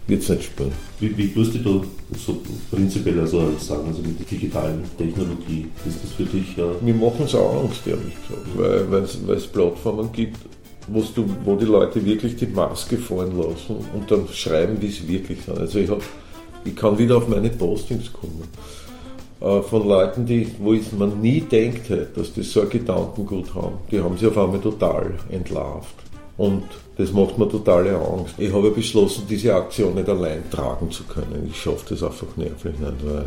wird's 0.06 0.28
nicht 0.28 0.44
spielen. 0.44 0.73
Wie, 1.00 1.16
wie 1.16 1.32
tust 1.32 1.54
du 1.54 1.58
da 1.58 1.87
so 2.16 2.40
prinzipiell 2.70 3.20
also 3.20 3.52
sagen, 3.58 3.88
also 3.88 4.02
mit 4.02 4.18
der 4.20 4.26
digitalen 4.26 4.82
Technologie? 4.99 5.66
Ist 5.87 6.02
das 6.02 6.12
für 6.12 6.25
dich 6.25 6.56
ja. 6.56 6.66
Wir 6.80 6.94
machen 6.94 7.25
es 7.25 7.34
auch 7.34 7.62
Angst, 7.62 7.87
ehrlich 7.87 8.14
gesagt, 8.14 9.20
weil 9.26 9.37
es 9.37 9.46
Plattformen 9.46 10.11
gibt, 10.12 10.38
du, 10.88 11.25
wo 11.44 11.56
die 11.56 11.64
Leute 11.64 12.04
wirklich 12.04 12.37
die 12.37 12.46
Maske 12.46 12.99
fallen 12.99 13.37
lassen 13.37 13.76
und 13.94 14.11
dann 14.11 14.28
schreiben, 14.32 14.76
wie 14.80 14.88
es 14.88 15.06
wirklich 15.06 15.38
ist. 15.38 15.49
Also 15.49 15.78
ich, 15.78 15.88
hab, 15.88 16.02
ich 16.64 16.76
kann 16.76 16.99
wieder 16.99 17.16
auf 17.16 17.28
meine 17.28 17.50
Postings 17.50 18.12
kommen 18.12 18.42
äh, 19.40 19.62
von 19.62 19.88
Leuten, 19.88 20.26
die, 20.26 20.50
wo 20.58 20.75
man 20.99 21.20
nie 21.20 21.40
denkt, 21.40 21.90
dass 21.90 22.32
die 22.32 22.42
so 22.42 22.62
ein 22.62 22.70
Gedankengut 22.70 23.54
haben. 23.54 23.78
Die 23.90 24.00
haben 24.00 24.16
sich 24.16 24.28
auf 24.28 24.38
einmal 24.38 24.61
total 24.61 25.14
entlarvt. 25.30 25.94
Und 26.36 26.64
das 26.96 27.12
macht 27.12 27.38
mir 27.38 27.48
totale 27.48 27.96
Angst. 27.96 28.34
Ich 28.38 28.52
habe 28.52 28.70
beschlossen, 28.70 29.24
diese 29.28 29.54
Aktion 29.54 29.94
nicht 29.94 30.08
allein 30.08 30.42
tragen 30.50 30.90
zu 30.90 31.04
können. 31.04 31.48
Ich 31.48 31.60
schaffe 31.60 31.94
das 31.94 32.02
einfach 32.02 32.36
nervlich 32.36 32.78
nicht, 32.78 32.92
weil 33.04 33.26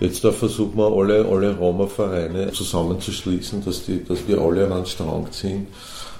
jetzt 0.00 0.24
da 0.24 0.32
versuchen 0.32 0.76
wir 0.76 0.90
alle, 0.90 1.26
alle 1.26 1.56
Roma-Vereine 1.56 2.52
zusammenzuschließen, 2.52 3.64
dass, 3.64 3.84
die, 3.84 4.04
dass 4.04 4.26
wir 4.26 4.40
alle 4.40 4.66
an 4.66 4.72
einen 4.72 4.86
Strang 4.86 5.30
ziehen. 5.30 5.66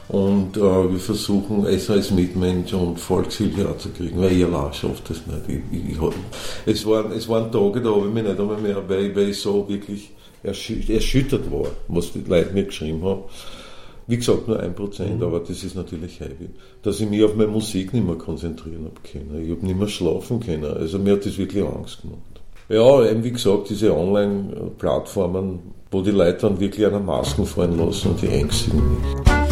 Und 0.08 0.56
äh, 0.56 0.60
wir 0.60 0.98
versuchen 0.98 1.66
es 1.66 1.90
als 1.90 2.10
Mitmensch 2.10 2.72
und 2.72 2.98
Volkshilfe 2.98 3.68
anzukriegen, 3.68 4.20
weil 4.20 4.32
ich 4.32 4.44
allein 4.44 4.72
schaffe 4.72 5.02
das 5.06 5.18
nicht. 5.26 5.62
Ich, 5.70 5.80
ich, 5.80 5.90
ich, 5.90 5.98
es, 6.64 6.86
waren, 6.86 7.12
es 7.12 7.28
waren 7.28 7.52
Tage, 7.52 7.82
da 7.82 7.90
habe 7.90 8.06
ich 8.06 8.14
mich 8.14 8.24
nicht 8.24 8.40
einmal 8.40 8.56
mehr, 8.56 8.82
weil, 8.88 9.14
weil 9.14 9.28
ich 9.28 9.40
so 9.40 9.68
wirklich 9.68 10.10
erschüttert 10.42 11.50
war, 11.52 11.66
was 11.88 12.12
die 12.12 12.24
Leute 12.26 12.54
mir 12.54 12.64
geschrieben 12.64 13.04
haben. 13.04 13.24
Wie 14.08 14.16
gesagt, 14.16 14.48
nur 14.48 14.58
ein 14.58 14.74
Prozent, 14.74 15.18
mhm. 15.18 15.22
aber 15.22 15.40
das 15.40 15.62
ist 15.62 15.76
natürlich 15.76 16.18
heavy. 16.18 16.48
Dass 16.82 16.98
ich 16.98 17.08
mich 17.08 17.22
auf 17.22 17.36
meine 17.36 17.50
Musik 17.50 17.92
nicht 17.92 18.06
mehr 18.06 18.16
konzentrieren 18.16 18.86
habe 18.86 19.00
können. 19.02 19.44
Ich 19.44 19.50
habe 19.50 19.66
nicht 19.66 19.78
mehr 19.78 19.86
schlafen 19.86 20.40
können. 20.40 20.64
Also 20.64 20.98
mir 20.98 21.12
hat 21.12 21.26
das 21.26 21.36
wirklich 21.36 21.62
Angst 21.62 22.00
gemacht. 22.00 22.22
Ja, 22.70 23.04
eben 23.04 23.22
wie 23.22 23.32
gesagt, 23.32 23.68
diese 23.68 23.94
Online-Plattformen, 23.94 25.58
wo 25.90 26.00
die 26.00 26.10
Leute 26.10 26.38
dann 26.40 26.58
wirklich 26.58 26.86
einer 26.86 27.00
Masken 27.00 27.44
fallen 27.44 27.78
lassen 27.78 28.10
und 28.10 28.22
die 28.22 28.28
ängstigen 28.28 28.78
nicht. 28.78 29.47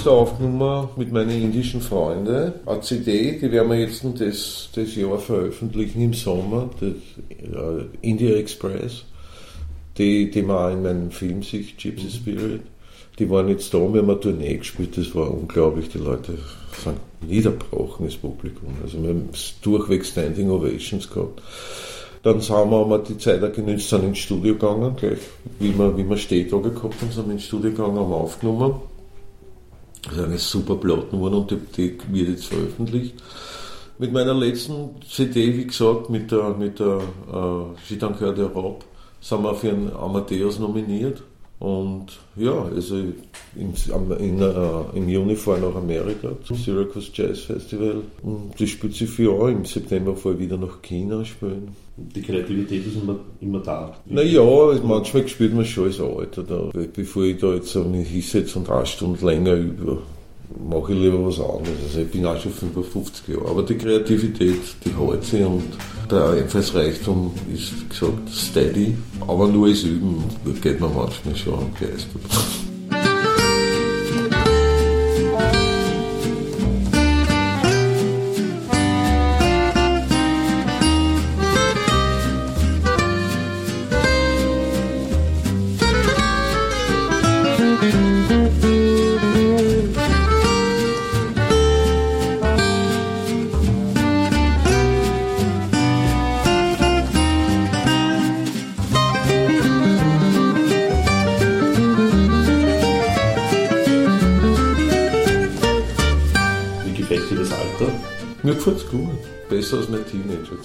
Haben 0.00 0.04
da 0.04 0.10
aufgenommen 0.10 0.88
mit 0.96 1.12
meinen 1.12 1.42
indischen 1.42 1.80
Freunden 1.80 2.52
eine 2.66 2.80
CD, 2.80 3.38
die 3.38 3.52
werden 3.52 3.70
wir 3.70 3.78
jetzt 3.78 4.04
das, 4.18 4.68
das 4.74 4.94
Jahr 4.96 5.18
veröffentlichen 5.18 6.02
im 6.02 6.14
Sommer, 6.14 6.70
das 6.80 6.92
uh, 7.54 7.84
India 8.00 8.36
Express, 8.36 9.04
die, 9.98 10.30
die 10.30 10.42
man 10.42 10.56
auch 10.56 10.72
in 10.72 10.82
meinem 10.82 11.10
Film 11.10 11.42
sieht, 11.42 11.76
Gypsy 11.78 12.06
mhm. 12.06 12.10
Spirit. 12.10 12.60
Die 13.18 13.28
waren 13.28 13.48
jetzt 13.48 13.74
da, 13.74 13.78
wir 13.78 14.00
haben 14.00 14.10
eine 14.10 14.20
Tournee 14.20 14.56
gespielt, 14.56 14.96
das 14.96 15.14
war 15.14 15.30
unglaublich, 15.30 15.88
die 15.90 15.98
Leute 15.98 16.38
sind 16.82 16.96
niederbrochen, 17.28 18.06
das 18.06 18.16
Publikum. 18.16 18.70
Also 18.82 19.02
wir 19.02 19.10
haben 19.10 19.28
durchweg 19.62 20.06
Standing 20.06 20.50
Ovations 20.50 21.10
gehabt. 21.10 21.42
Dann 22.22 22.40
sind 22.40 22.54
wir, 22.54 22.78
haben 22.78 22.90
wir 22.90 22.98
die 22.98 23.18
Zeit 23.18 23.42
auch 23.42 23.52
genützt, 23.52 23.88
sind 23.88 24.04
ins 24.04 24.18
Studio 24.18 24.54
gegangen, 24.54 24.94
gleich 24.96 25.18
wie 25.58 25.76
wir, 25.76 25.96
wie 25.96 26.08
wir 26.08 26.16
Stehtage 26.16 26.70
gehabt 26.70 27.00
haben, 27.00 27.10
sind 27.10 27.26
wir 27.26 27.32
ins 27.32 27.44
Studio 27.44 27.70
gegangen, 27.70 27.98
haben 27.98 28.12
aufgenommen 28.12 28.74
das 30.02 30.32
ist 30.32 30.50
super 30.50 30.76
Platten 30.76 31.10
geworden 31.10 31.34
und 31.34 31.50
die, 31.50 31.58
die 31.76 31.98
wird 32.12 32.28
jetzt 32.28 32.46
veröffentlicht. 32.46 33.14
Mit 33.98 34.12
meiner 34.12 34.32
letzten 34.32 35.00
CD, 35.06 35.56
wie 35.56 35.66
gesagt, 35.66 36.08
mit 36.08 36.30
der, 36.30 36.50
mit 36.56 36.78
der 36.80 37.00
äh, 37.30 37.88
Gitancoeur 37.88 38.32
de 38.32 38.46
Rob, 38.46 38.84
sind 39.20 39.42
wir 39.42 39.54
für 39.54 39.70
einen 39.70 39.94
Amadeus 39.94 40.58
nominiert. 40.58 41.22
Und 41.60 42.06
ja, 42.36 42.70
also 42.74 42.96
im, 42.96 43.74
in, 44.18 44.42
uh, 44.42 44.84
im 44.94 45.08
Juni 45.10 45.36
fahren 45.36 45.60
nach 45.60 45.74
Amerika 45.74 46.30
zum 46.42 46.56
Syracuse 46.56 47.10
Jazz 47.12 47.40
Festival. 47.40 47.96
Und 48.22 48.58
das 48.58 48.70
spielt 48.70 48.94
sich 48.94 49.10
für 49.10 49.24
Jahre. 49.24 49.52
Im 49.52 49.66
September 49.66 50.16
fahre 50.16 50.36
ich 50.36 50.40
wieder 50.40 50.56
nach 50.56 50.80
China 50.80 51.22
spielen. 51.22 51.68
Die 51.98 52.22
Kreativität 52.22 52.86
ist 52.86 52.96
immer, 52.96 53.16
immer 53.42 53.60
da. 53.60 53.94
Naja, 54.06 54.42
manchmal 54.82 55.28
spielt 55.28 55.52
man 55.52 55.66
schon 55.66 55.84
als 55.84 56.00
Alter. 56.00 56.42
Da. 56.44 56.70
Bevor 56.94 57.24
ich 57.24 57.36
da 57.36 57.52
jetzt 57.52 57.74
mich 57.74 58.08
hinsetze 58.08 58.58
und 58.58 58.70
eine 58.70 58.86
Stunde 58.86 59.22
länger 59.26 59.52
über 59.52 59.98
mache 60.58 60.92
ich 60.92 60.98
lieber 60.98 61.24
was 61.26 61.38
anderes. 61.38 61.76
Also 61.86 62.00
ich 62.00 62.10
bin 62.10 62.26
auch 62.26 62.40
schon 62.40 62.52
55 62.52 63.28
Jahre. 63.28 63.48
Aber 63.48 63.62
die 63.62 63.76
Kreativität, 63.76 64.60
die 64.84 64.96
hält 64.96 65.24
sich 65.24 65.44
und 65.44 65.64
der 66.10 66.30
Einfallsreichtum 66.30 67.32
ist, 67.54 67.72
wie 67.80 67.88
gesagt, 67.88 68.30
steady. 68.30 68.96
Aber 69.26 69.46
nur 69.46 69.68
als 69.68 69.82
Üben 69.82 70.24
geht 70.60 70.80
man 70.80 70.94
manchmal 70.94 71.36
schon 71.36 71.54
am 71.54 71.74
Geist. 71.78 72.08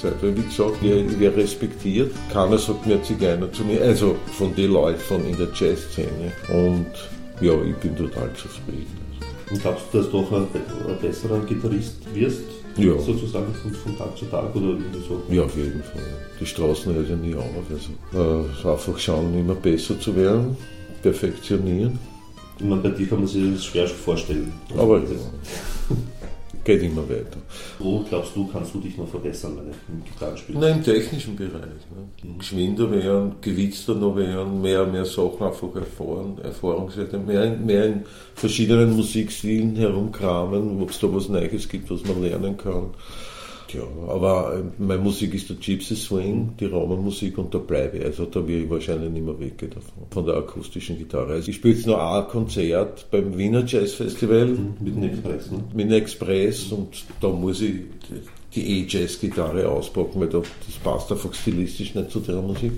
Teenagerzeit. 0.06 0.24
Weil, 0.24 0.38
wie 0.38 0.44
gesagt, 0.44 0.78
ich 0.84 1.20
werde 1.20 1.38
respektiert. 1.38 2.12
Keiner 2.32 2.58
sagt 2.58 2.86
mir 2.86 3.02
Zigeuner 3.02 3.52
zu 3.52 3.64
mir. 3.64 3.82
Also 3.82 4.16
von 4.38 4.54
den 4.56 4.72
Leuten 4.72 5.00
von 5.00 5.26
in 5.26 5.38
der 5.38 5.48
Jazzszene. 5.54 6.32
Und 6.50 6.88
ja, 7.42 7.54
ich 7.64 7.76
bin 7.78 7.96
total 7.96 8.32
zufrieden. 8.34 9.06
Und 9.52 9.62
glaubst 9.62 9.86
du, 9.92 9.98
dass 9.98 10.10
du 10.10 10.22
doch 10.22 10.32
ein, 10.32 10.48
ein 10.88 11.00
besserer 11.02 11.40
Gitarrist 11.42 11.96
wirst? 12.14 12.44
Ja. 12.78 12.98
Sozusagen 13.00 13.54
von, 13.54 13.72
von, 13.72 13.98
Tag 13.98 14.18
zu 14.18 14.26
Tag 14.26 14.54
oder 14.54 14.66
irgendwie 14.66 15.00
so? 15.08 15.22
Ja, 15.30 15.44
auf 15.44 15.56
jeden 15.56 15.82
Fall. 15.82 16.02
Die 16.40 16.46
Straßen 16.46 16.94
hört 16.94 17.10
ja 17.10 17.16
nie 17.16 17.34
auf. 17.34 17.46
Also, 17.72 18.44
äh, 18.68 18.70
einfach 18.70 19.00
schauen, 19.00 19.38
immer 19.40 19.56
besser 19.56 19.98
zu 20.00 20.14
werden, 20.16 20.58
perfektionieren. 21.02 21.98
Ich 22.60 22.66
meine, 22.66 22.82
bei 22.82 22.90
dir 22.90 23.08
kann 23.08 23.20
man 23.20 23.28
sich 23.28 23.54
das 23.54 23.64
schwer 23.64 23.88
vorstellen. 23.88 24.52
Aber 24.78 24.98
ja 24.98 25.06
geht 26.66 26.82
immer 26.84 27.08
weiter. 27.08 27.38
Wo 27.80 28.00
glaubst 28.00 28.36
du, 28.36 28.48
kannst 28.48 28.74
du 28.74 28.80
dich 28.80 28.98
noch 28.98 29.08
verbessern 29.08 29.58
im 29.88 30.04
Gitarrenspiel? 30.04 30.58
Nein, 30.58 30.78
im 30.78 30.84
technischen 30.84 31.36
Bereich. 31.36 31.54
Ne? 31.54 32.30
Mhm. 32.30 32.40
Geschwinder 32.40 32.92
werden, 32.92 33.36
gewitzter 33.40 33.96
noch 33.96 34.16
werden, 34.16 34.62
mehr, 34.62 34.86
mehr 34.86 35.06
Sachen 35.06 35.44
einfach 35.44 35.74
erfahren, 35.76 36.38
Erfahrungswerte, 36.44 37.20
mehr, 37.20 37.52
mehr 37.52 37.86
in 37.86 38.04
verschiedenen 38.34 38.96
Musikstilen 38.96 39.76
herumkramen, 39.76 40.82
ob 40.82 40.90
es 40.90 41.00
da 41.00 41.14
was 41.14 41.30
Neues 41.30 41.70
gibt, 41.70 41.90
was 41.90 42.04
man 42.04 42.22
lernen 42.22 42.58
kann. 42.58 42.90
Ja, 43.74 43.82
aber 44.08 44.56
äh, 44.58 44.82
meine 44.82 45.02
Musik 45.02 45.34
ist 45.34 45.50
der 45.50 45.58
Gypsy 45.58 45.96
Swing, 45.96 46.54
die 46.60 46.66
Raumenmusik 46.66 47.38
und 47.38 47.54
da 47.54 47.58
bleibe 47.58 47.98
ich. 47.98 48.06
Also 48.06 48.26
da 48.26 48.48
will 48.48 48.64
ich 48.64 48.70
wahrscheinlich 48.70 49.12
nicht 49.12 49.26
mehr 49.26 49.40
weggehen 49.40 49.72
davon, 49.72 50.06
von 50.10 50.26
der 50.26 50.36
akustischen 50.36 50.98
Gitarre. 50.98 51.34
Also 51.34 51.50
ich 51.50 51.58
spiele 51.58 51.74
jetzt 51.74 51.88
noch 51.88 52.00
ein 52.00 52.28
Konzert 52.28 53.08
beim 53.12 53.38
Wiener 53.38 53.66
Jazz 53.66 53.94
Festival. 53.94 54.46
Mhm, 54.46 54.76
mit 54.80 54.96
dem 54.96 55.04
Express, 55.04 55.52
ne? 55.52 55.64
Mit 55.74 55.90
dem 55.90 55.94
Express 55.94 56.72
und 56.72 57.04
da 57.22 57.30
muss 57.30 57.62
ich 57.62 57.82
die 58.56 58.82
E-Jazz-Gitarre 58.82 59.68
auspacken, 59.68 60.22
weil 60.22 60.30
das 60.30 60.48
passt 60.84 61.12
einfach 61.12 61.34
stilistisch 61.34 61.94
nicht 61.94 62.12
zu 62.12 62.20
der 62.22 62.42
Musik. 62.42 62.72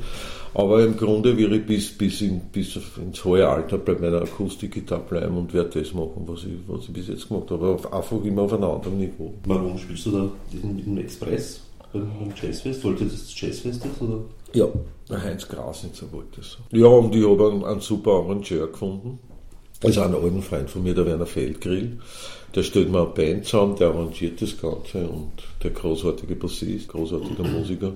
Aber 0.58 0.84
im 0.84 0.98
Grunde 0.98 1.38
werde 1.38 1.58
ich 1.58 1.68
bis, 1.68 1.96
bis, 1.96 2.22
in, 2.22 2.40
bis 2.52 2.76
ins 2.76 3.24
hohe 3.24 3.48
Alter 3.48 3.78
bei 3.78 3.94
meiner 3.94 4.24
Akustikgitarre 4.24 5.04
bleiben 5.08 5.38
und 5.38 5.54
werde 5.54 5.80
das 5.80 5.94
machen, 5.94 6.24
was 6.26 6.46
ich, 6.46 6.56
was 6.66 6.86
ich 6.86 6.94
bis 6.94 7.10
jetzt 7.10 7.28
gemacht 7.28 7.52
habe. 7.52 7.78
Aber 7.80 7.94
einfach 7.94 8.24
immer 8.24 8.42
auf 8.42 8.54
einem 8.54 8.64
anderen 8.64 8.98
Niveau. 8.98 9.36
Warum 9.46 9.78
spielst 9.78 10.08
du 10.08 10.12
da 10.12 10.30
diesen, 10.52 10.76
mit 10.76 10.88
dem 10.88 10.98
Express 10.98 11.62
beim 11.94 12.34
Jazzfest? 12.42 12.84
Wollte 12.84 13.06
das 13.06 13.40
Jazzfest 13.40 13.86
jetzt? 13.86 14.02
Oder? 14.02 14.22
Ja, 14.54 14.68
der 15.08 15.22
Heinz 15.22 15.48
Grasnitzer 15.48 16.12
wollte 16.12 16.42
es. 16.42 16.58
Ja, 16.72 16.88
und 16.88 17.14
ich 17.14 17.24
habe 17.24 17.52
einen, 17.52 17.64
einen 17.64 17.82
super 17.82 18.14
Arrangeur 18.14 18.66
gefunden. 18.66 19.20
Also 19.84 20.02
einen 20.02 20.16
alten 20.16 20.42
Freund 20.42 20.72
von 20.72 20.82
mir, 20.82 20.96
der 20.96 21.06
Werner 21.06 21.28
Feldgrill. 21.28 22.00
Der 22.56 22.64
stellt 22.64 22.92
mir 22.92 23.02
eine 23.02 23.10
Band 23.10 23.46
zusammen, 23.46 23.76
der 23.76 23.90
arrangiert 23.90 24.42
das 24.42 24.60
Ganze 24.60 25.08
und 25.08 25.34
der 25.62 25.70
großartige 25.70 26.36
Bassist, 26.36 26.88
großartiger 26.88 27.44
Musiker. 27.44 27.94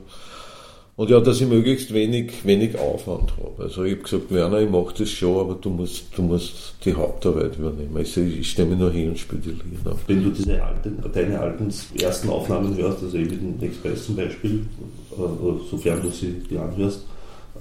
Und 0.98 1.10
ja, 1.10 1.20
dass 1.20 1.40
ich 1.40 1.48
möglichst 1.48 1.94
wenig, 1.94 2.46
wenig 2.46 2.78
Aufwand 2.78 3.32
habe. 3.38 3.64
Also 3.64 3.84
ich 3.84 3.94
habe 3.94 4.04
gesagt, 4.04 4.32
Werner, 4.32 4.60
ich 4.60 4.70
mache 4.70 4.94
das 4.98 5.10
schon, 5.10 5.40
aber 5.40 5.56
du 5.56 5.70
musst, 5.70 6.06
du 6.16 6.22
musst 6.22 6.76
die 6.84 6.94
Hauptarbeit 6.94 7.58
übernehmen. 7.58 7.96
Also 7.96 8.22
ich 8.22 8.52
stelle 8.52 8.70
mich 8.70 8.80
nur 8.80 8.92
hin 8.92 9.10
und 9.10 9.18
spiele 9.18 9.42
die 9.42 9.50
Lieder. 9.50 9.96
Wenn 10.08 10.24
du 10.24 10.30
diese 10.30 10.62
alten, 10.62 11.02
deine 11.14 11.40
alten 11.40 11.74
ersten 12.00 12.30
Aufnahmen 12.30 12.76
hörst, 12.76 13.02
also 13.04 13.18
eben 13.18 13.58
den 13.58 13.70
Express 13.70 14.06
zum 14.06 14.18
Beispiel, 14.18 14.66
äh, 15.14 15.70
sofern 15.70 16.02
du 16.02 16.10
sie 16.10 16.34
dir 16.50 16.62
anhörst, 16.62 17.06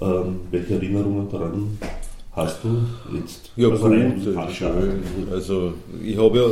ähm, 0.01 0.41
welche 0.51 0.75
Erinnerungen 0.75 1.29
daran 1.31 1.77
hast 2.33 2.63
du 2.63 2.83
jetzt? 3.15 3.51
Ja, 3.55 3.69
also 3.69 3.87
gut, 3.87 4.51
schön. 4.51 5.01
Also 5.31 5.73
ich 6.03 6.17
habe 6.17 6.37
ja 6.37 6.45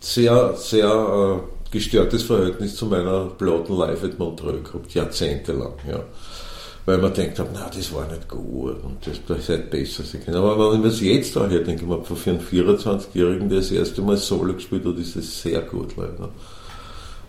sehr, 0.00 0.54
sehr 0.56 0.86
äh, 0.86 1.59
gestörtes 1.70 2.22
Verhältnis 2.22 2.76
zu 2.76 2.86
meiner 2.86 3.26
Platten 3.26 3.76
Live 3.76 4.04
at 4.04 4.18
Montreux 4.18 4.64
gehabt, 4.64 4.94
jahrzehntelang. 4.94 5.74
Ja. 5.88 6.02
Weil 6.86 6.98
man 6.98 7.12
denkt, 7.12 7.40
na, 7.52 7.68
das 7.68 7.92
war 7.92 8.06
nicht 8.08 8.26
gut 8.28 8.82
und 8.82 9.06
das, 9.06 9.20
das 9.26 9.46
seid 9.46 9.70
besser. 9.70 10.02
Aber 10.34 10.72
wenn 10.72 10.80
man 10.80 10.90
es 10.90 11.00
jetzt 11.00 11.36
da 11.36 11.46
her 11.46 11.60
denke 11.60 11.84
ich 11.84 12.18
für 12.18 12.30
einen 12.30 12.40
24-Jährigen, 12.40 13.48
der 13.48 13.58
das 13.58 13.70
erste 13.70 14.02
Mal 14.02 14.16
Solo 14.16 14.54
gespielt 14.54 14.84
hat, 14.84 14.98
ist 14.98 15.14
das 15.14 15.42
sehr 15.42 15.60
gut 15.60 15.96
leider. 15.96 16.30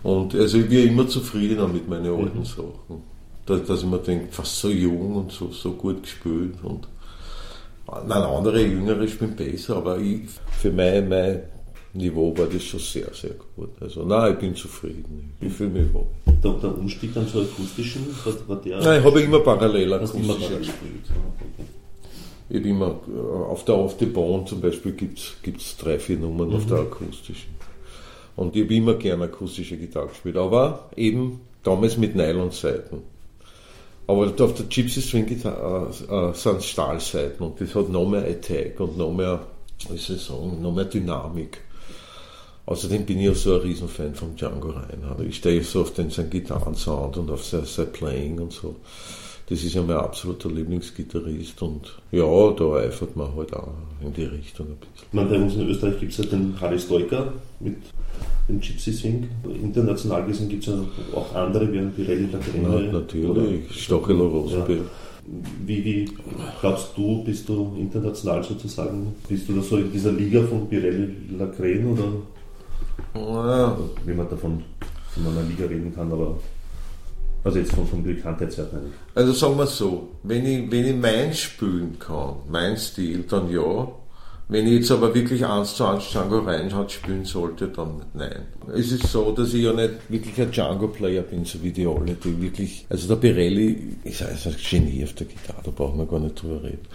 Und 0.02 0.34
also 0.34 0.58
ich 0.58 0.68
bin 0.68 0.88
immer 0.88 1.06
zufriedener 1.06 1.68
mit 1.68 1.88
meinen 1.88 2.12
alten 2.12 2.40
mhm. 2.40 2.44
Sachen. 2.44 3.12
Dass, 3.46 3.64
dass 3.64 3.80
ich 3.80 3.86
mir 3.86 3.98
denke, 3.98 4.32
fast 4.32 4.58
so 4.58 4.68
jung 4.68 5.16
und 5.16 5.32
so, 5.32 5.50
so 5.50 5.72
gut 5.72 6.02
gespielt. 6.02 6.54
Und 6.62 6.88
nein, 8.06 8.22
andere 8.22 8.62
Jüngere 8.62 9.06
spielen 9.06 9.36
besser, 9.36 9.76
aber 9.76 9.98
ich, 9.98 10.22
für 10.60 10.70
mein, 10.70 11.08
mein 11.08 11.42
Niveau 11.94 12.36
war 12.36 12.46
das 12.46 12.64
schon 12.64 12.80
sehr, 12.80 13.12
sehr 13.12 13.34
gut. 13.56 13.70
Also 13.80 14.04
nein, 14.04 14.32
ich 14.32 14.38
bin 14.38 14.56
zufrieden. 14.56 15.34
Ich 15.40 15.52
fühle 15.52 15.70
mich 15.70 15.92
wohl. 15.92 16.06
Der, 16.42 16.52
der 16.52 16.78
Umstieg 16.78 17.12
dann 17.14 17.28
zur 17.28 17.42
akustischen, 17.42 18.06
war, 18.24 18.34
war 18.48 18.56
der... 18.56 18.80
Nein, 18.80 19.00
ich 19.00 19.04
habe 19.04 19.20
immer 19.20 19.40
parallel 19.40 19.92
akustisch 19.92 20.48
gespielt. 20.48 21.04
Okay. 21.06 21.66
Ich 22.48 22.58
habe 22.58 22.68
immer, 22.68 23.00
äh, 23.08 23.50
auf 23.50 23.64
der 23.64 23.74
Auf 23.74 23.96
the 23.98 24.06
Bone 24.06 24.44
zum 24.46 24.60
Beispiel 24.60 24.92
gibt 24.92 25.18
es 25.18 25.76
drei, 25.76 25.98
vier 25.98 26.18
Nummern 26.18 26.48
mhm. 26.48 26.56
auf 26.56 26.66
der 26.66 26.78
akustischen. 26.78 27.50
Und 28.36 28.56
ich 28.56 28.64
habe 28.64 28.74
immer 28.74 28.94
gerne 28.94 29.24
akustische 29.24 29.76
Gitarre 29.76 30.08
gespielt, 30.08 30.36
aber 30.36 30.88
eben 30.96 31.40
damals 31.62 31.98
mit 31.98 32.16
Nylonseiten. 32.16 32.98
Aber 34.06 34.26
auf 34.26 34.54
der 34.54 34.66
Gypsy 34.66 35.00
String 35.00 35.26
Gitarre 35.26 35.90
äh, 36.08 36.30
äh, 36.30 36.34
sind 36.34 36.62
Stahlseiten 36.62 37.46
und 37.46 37.60
das 37.60 37.74
hat 37.74 37.88
noch 37.88 38.08
mehr 38.08 38.24
Attack 38.24 38.80
und 38.80 38.96
noch 38.96 39.12
mehr, 39.12 39.46
wie 39.90 39.98
soll 39.98 40.16
ich 40.16 40.22
sagen, 40.22 40.60
noch 40.60 40.74
mehr 40.74 40.86
Dynamik. 40.86 41.60
Außerdem 42.66 43.04
bin 43.04 43.18
ich 43.18 43.26
ja 43.26 43.34
so 43.34 43.54
ein 43.54 43.60
Riesenfan 43.60 44.14
von 44.14 44.36
Django 44.36 44.70
Reinhardt. 44.70 45.20
Ich 45.20 45.36
stehe 45.36 45.62
so 45.64 45.80
auf 45.80 45.92
den, 45.94 46.10
seinen 46.10 46.30
Gitarrensound 46.30 47.16
und 47.16 47.30
auf 47.30 47.44
sein, 47.44 47.64
sein 47.64 47.90
Playing 47.92 48.38
und 48.38 48.52
so. 48.52 48.76
Das 49.48 49.64
ist 49.64 49.74
ja 49.74 49.82
mein 49.82 49.96
absoluter 49.96 50.48
Lieblingsgitarrist 50.50 51.60
und 51.62 51.98
ja, 52.12 52.24
da 52.52 52.76
eifert 52.76 53.16
man 53.16 53.34
halt 53.34 53.52
auch 53.54 53.74
in 54.00 54.12
die 54.12 54.24
Richtung 54.24 54.68
ein 54.68 54.76
bisschen. 54.76 55.08
Man, 55.12 55.28
bei 55.28 55.36
uns 55.36 55.54
in 55.54 55.68
Österreich 55.68 55.98
gibt 55.98 56.12
es 56.12 56.18
ja 56.18 56.24
den 56.24 56.58
Harry 56.60 56.78
Stoiker 56.78 57.32
mit 57.58 57.76
dem 58.48 58.60
Gypsy 58.60 58.92
Swing. 58.92 59.28
International 59.62 60.24
gesehen 60.24 60.48
gibt 60.48 60.66
es 60.66 60.72
ja 60.72 60.80
auch 61.14 61.34
andere, 61.34 61.70
wie 61.72 61.80
ein 61.80 61.92
Pirelli 61.92 62.28
Lacrene. 62.32 62.86
Ja, 62.86 62.92
natürlich, 62.92 63.82
Stachelo 63.82 64.28
Rosenberg. 64.28 64.70
Ja. 64.70 64.84
Wie, 65.66 65.84
wie 65.84 66.10
glaubst 66.60 66.90
du, 66.96 67.22
bist 67.22 67.48
du 67.48 67.76
international 67.78 68.42
sozusagen, 68.42 69.14
bist 69.28 69.48
du 69.48 69.54
da 69.54 69.62
so 69.62 69.76
in 69.76 69.92
dieser 69.92 70.12
Liga 70.12 70.42
von 70.44 70.68
Pirelli 70.68 71.36
Lacrene 71.36 71.88
oder 71.88 72.04
ja. 73.14 73.78
wie 74.04 74.14
man 74.14 74.28
davon 74.28 74.64
von 75.14 75.26
einer 75.26 75.42
Liga 75.42 75.66
reden 75.66 75.94
kann, 75.94 76.10
aber 76.10 76.36
also 77.44 77.58
jetzt 77.58 77.72
von, 77.74 77.86
von 77.86 78.02
Bekanntheitswert 78.02 78.72
meine 78.72 78.86
ich. 78.86 78.92
Also 79.14 79.32
sagen 79.32 79.58
wir 79.58 79.66
so, 79.66 80.10
wenn 80.22 80.46
ich, 80.46 80.70
wenn 80.70 80.86
ich 80.86 80.96
meins 80.96 81.40
spielen 81.40 81.98
kann, 81.98 82.36
mein 82.48 82.76
Stil, 82.76 83.24
dann 83.28 83.50
ja. 83.50 83.88
Wenn 84.52 84.66
ich 84.66 84.74
jetzt 84.74 84.90
aber 84.90 85.14
wirklich 85.14 85.46
eins 85.46 85.74
zu 85.76 85.86
eins 85.86 86.10
Django 86.10 86.40
Reinhardt 86.40 86.92
spielen 86.92 87.24
sollte, 87.24 87.68
dann 87.68 88.02
nein. 88.12 88.42
Es 88.74 88.92
ist 88.92 89.06
so, 89.06 89.32
dass 89.32 89.54
ich 89.54 89.62
ja 89.62 89.72
nicht 89.72 89.94
wirklich 90.10 90.38
ein 90.38 90.50
Django-Player 90.50 91.22
bin, 91.22 91.46
so 91.46 91.62
wie 91.62 91.70
die 91.70 91.86
alle, 91.86 92.12
die 92.22 92.38
wirklich, 92.38 92.84
also 92.90 93.08
der 93.08 93.16
Pirelli 93.16 93.96
ist 94.04 94.22
ein 94.22 94.54
Genie 94.70 95.04
auf 95.04 95.14
der 95.14 95.26
Gitarre, 95.26 95.62
da 95.64 95.70
brauchen 95.70 95.96
wir 95.96 96.04
gar 96.04 96.20
nicht 96.20 96.42
drüber 96.42 96.62
reden. 96.64 96.86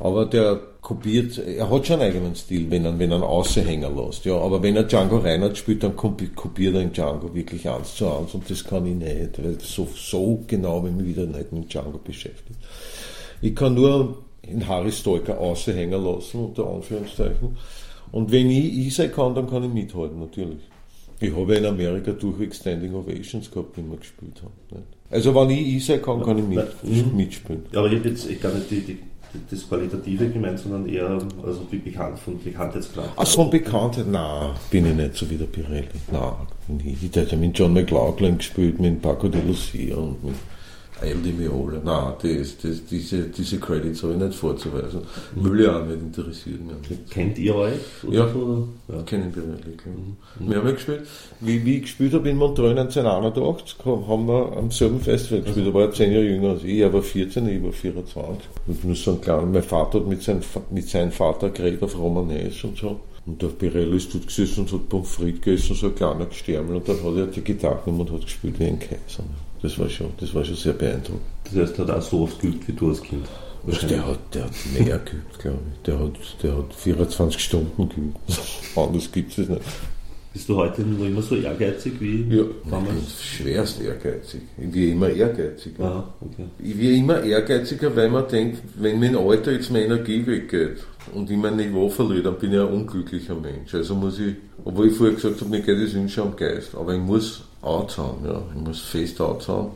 Aber 0.00 0.26
der 0.26 0.60
kopiert, 0.80 1.38
er 1.38 1.70
hat 1.70 1.86
schon 1.86 2.00
einen 2.00 2.10
eigenen 2.10 2.34
Stil, 2.34 2.68
wenn 2.68 2.84
er, 2.84 2.98
wenn 2.98 3.12
er 3.12 3.18
einen 3.18 3.24
Außenhänger 3.24 3.90
lässt, 3.90 4.24
ja. 4.24 4.34
Aber 4.36 4.60
wenn 4.60 4.74
er 4.74 4.82
Django 4.82 5.18
Reinhardt 5.18 5.56
spielt, 5.56 5.84
dann 5.84 5.94
kopiert 5.94 6.74
er 6.74 6.84
Django 6.86 7.32
wirklich 7.32 7.68
eins 7.68 7.94
zu 7.94 8.10
eins 8.10 8.34
und 8.34 8.50
das 8.50 8.64
kann 8.64 8.86
ich 8.86 8.96
nicht, 8.96 9.40
weil 9.40 9.56
so, 9.60 9.86
so 9.94 10.42
genau 10.48 10.80
bin 10.80 10.98
ich 10.98 11.06
wieder 11.06 11.26
nicht 11.26 11.52
mit 11.52 11.72
Django 11.72 11.98
beschäftigt. 11.98 12.58
Ich 13.40 13.54
kann 13.54 13.74
nur 13.74 14.18
in 14.48 14.66
Harry 14.66 14.92
Stoiker 14.92 15.38
Außenhänger 15.38 15.98
lassen, 15.98 16.46
unter 16.46 16.66
Anführungszeichen. 16.66 17.56
Und 18.12 18.30
wenn 18.30 18.50
ich 18.50 18.72
Isai 18.72 19.08
kann, 19.08 19.34
dann 19.34 19.48
kann 19.48 19.64
ich 19.64 19.72
mithalten, 19.72 20.20
natürlich. 20.20 20.60
Ich 21.20 21.34
habe 21.34 21.54
in 21.56 21.64
Amerika 21.64 22.12
durchweg 22.12 22.54
Standing 22.54 22.94
Ovations 22.94 23.50
gehabt, 23.50 23.76
wenn 23.76 23.90
wir 23.90 23.96
gespielt 23.96 24.40
haben. 24.42 24.52
Nicht? 24.70 24.86
Also 25.10 25.34
wenn 25.34 25.50
ich 25.50 25.66
Isai 25.66 25.98
kann, 25.98 26.22
kann 26.22 26.38
ich 26.38 26.44
mit, 26.44 26.84
mhm. 26.84 27.16
mitspielen. 27.16 27.62
Ja, 27.72 27.80
aber 27.80 27.90
ich 27.90 27.98
habe 27.98 28.08
jetzt 28.08 28.28
ich 28.28 28.40
gar 28.40 28.52
nicht 28.52 28.70
die, 28.70 28.80
die, 28.80 28.98
das 29.50 29.68
Qualitative 29.68 30.28
gemeint, 30.28 30.58
sondern 30.58 30.88
eher 30.88 31.18
also 31.44 31.66
wie 31.70 31.78
bekannt, 31.78 32.18
von 32.18 32.38
Bekanntheitsgrad. 32.42 33.10
Ach, 33.16 33.26
von 33.26 33.50
Bekanntheit? 33.50 34.06
Nein, 34.06 34.50
bin 34.70 34.86
ich 34.86 34.94
nicht 34.94 35.14
so 35.16 35.28
wie 35.30 35.36
der 35.36 35.46
Pirelli. 35.46 35.88
Nein, 36.12 36.80
ich, 36.84 37.02
ich 37.02 37.16
hätte 37.16 37.36
mit 37.36 37.58
John 37.58 37.72
McLaughlin 37.72 38.38
gespielt, 38.38 38.78
mit 38.80 39.02
Paco 39.02 39.28
de 39.28 39.42
Lucia 39.42 39.96
und 39.96 40.22
mit 40.24 40.34
El 41.04 41.22
Di 41.22 41.32
Meola. 41.32 41.80
Nein, 41.84 42.14
das, 42.22 42.56
das, 42.58 42.84
diese, 42.86 43.24
diese 43.24 43.58
Credits 43.58 44.02
habe 44.02 44.14
ich 44.14 44.18
nicht 44.18 44.34
vorzuweisen. 44.34 45.00
Mhm. 45.34 45.44
Will 45.44 45.64
ja 45.64 45.80
auch 45.80 45.86
nicht 45.86 46.00
interessieren. 46.00 46.70
Kennt 47.10 47.38
ihr 47.38 47.54
euch? 47.54 47.78
Ja, 48.10 48.26
ja, 48.88 49.02
kennen 49.02 49.34
wir 49.34 49.46
wirklich. 49.48 49.86
Mhm. 49.86 50.48
Wir 50.48 50.58
haben 50.58 50.66
ja 50.66 50.72
gespielt, 50.72 51.02
wie, 51.40 51.64
wie 51.64 51.76
ich 51.76 51.82
gespielt 51.82 52.14
habe 52.14 52.28
in 52.28 52.36
Montreux 52.36 52.70
1981, 52.70 53.76
haben 53.84 54.26
wir 54.26 54.56
am 54.56 54.70
selben 54.70 55.00
Festival 55.00 55.42
gespielt. 55.42 55.66
Da 55.66 55.74
war 55.74 55.82
er 55.82 55.92
10 55.92 56.12
Jahre 56.12 56.24
jünger 56.24 56.50
als 56.50 56.64
ich, 56.64 56.78
er 56.78 56.92
war 56.92 57.02
14, 57.02 57.48
ich 57.48 57.62
war 57.62 57.72
24. 57.72 58.48
Und 58.66 58.78
ich 58.78 58.84
muss 58.84 59.04
sagen, 59.04 59.20
klar, 59.20 59.44
mein 59.44 59.62
Vater 59.62 60.00
hat 60.00 60.06
mit, 60.06 60.22
sein, 60.22 60.40
mit 60.70 60.88
seinem 60.88 61.12
Vater 61.12 61.50
geredet 61.50 61.82
auf 61.82 61.98
Romanes 61.98 62.64
und 62.64 62.76
so. 62.76 63.00
Und 63.26 63.40
der 63.40 63.48
Pirelli 63.48 63.96
ist 63.96 64.14
dort 64.14 64.26
gesessen 64.26 64.60
und 64.60 64.72
hat 64.72 64.88
Pommes 64.88 65.08
frites 65.08 65.40
gegessen, 65.40 65.74
so 65.74 65.86
ein 65.86 65.94
kleiner 65.94 66.26
Gestärmel. 66.26 66.76
Und 66.76 66.88
dann 66.88 67.02
hat 67.02 67.16
er 67.16 67.26
die 67.26 67.40
Gitarre 67.40 67.80
genommen 67.84 68.02
und 68.02 68.12
hat 68.12 68.22
gespielt 68.22 68.58
wie 68.58 68.66
ein 68.66 68.78
Kaiser. 68.78 69.24
Das 69.64 69.78
war 69.78 69.88
schon, 69.88 70.08
das 70.20 70.34
war 70.34 70.44
schon 70.44 70.56
sehr 70.56 70.74
beeindruckend. 70.74 71.22
Das 71.44 71.54
heißt, 71.54 71.78
er 71.78 71.86
hat 71.86 71.96
auch 71.96 72.02
so 72.02 72.20
oft 72.24 72.38
geübt 72.38 72.68
wie 72.68 72.72
du 72.72 72.90
als 72.90 73.02
Kind? 73.02 73.26
Der 73.88 74.06
hat, 74.06 74.18
der 74.34 74.44
hat 74.44 74.52
mehr 74.74 74.98
geübt, 74.98 75.38
glaube 75.38 75.58
ich. 75.72 75.82
Der 75.86 75.98
hat, 75.98 76.12
der 76.42 76.58
hat 76.58 76.74
24 76.74 77.42
Stunden 77.42 77.88
geübt. 77.88 78.18
Anders 78.76 79.10
gibt 79.10 79.38
es 79.38 79.48
nicht. 79.48 79.62
Bist 80.34 80.50
du 80.50 80.56
heute 80.56 80.82
noch 80.82 81.06
immer 81.06 81.22
so 81.22 81.36
ehrgeizig 81.36 81.94
wie 81.98 82.26
ja, 82.28 82.42
damals? 82.68 83.22
Schwerst 83.22 83.80
ehrgeizig. 83.80 84.42
Ich 84.58 84.70
bin 84.70 84.92
immer 84.92 85.08
ehrgeiziger. 85.08 85.82
Ah, 85.82 86.14
okay. 86.20 86.44
Ich 86.58 86.78
werde 86.78 86.96
immer 86.96 87.22
ehrgeiziger, 87.22 87.96
weil 87.96 88.10
man 88.10 88.28
denkt, 88.28 88.58
wenn 88.76 89.00
mein 89.00 89.16
Alter 89.16 89.52
jetzt 89.52 89.70
meine 89.70 89.86
Energie 89.86 90.26
weggeht 90.26 90.84
und 91.14 91.30
ich 91.30 91.38
mein 91.38 91.56
Niveau 91.56 91.88
verliere, 91.88 92.24
dann 92.24 92.38
bin 92.38 92.52
ich 92.52 92.60
ein 92.60 92.66
unglücklicher 92.66 93.36
Mensch. 93.36 93.74
Also 93.74 93.94
muss 93.94 94.18
ich, 94.18 94.34
obwohl 94.62 94.88
ich 94.88 94.94
vorher 94.94 95.14
gesagt 95.14 95.40
habe, 95.40 95.48
mir 95.48 95.60
geht 95.60 95.78
es 95.78 96.12
schon 96.12 96.28
am 96.28 96.36
Geist, 96.36 96.74
aber 96.74 96.92
ich 96.92 97.00
muss 97.00 97.44
anzahlen, 97.64 98.24
ja. 98.24 98.42
Ich 98.54 98.60
muss 98.60 98.80
fest 98.80 99.20
anzahlen, 99.20 99.70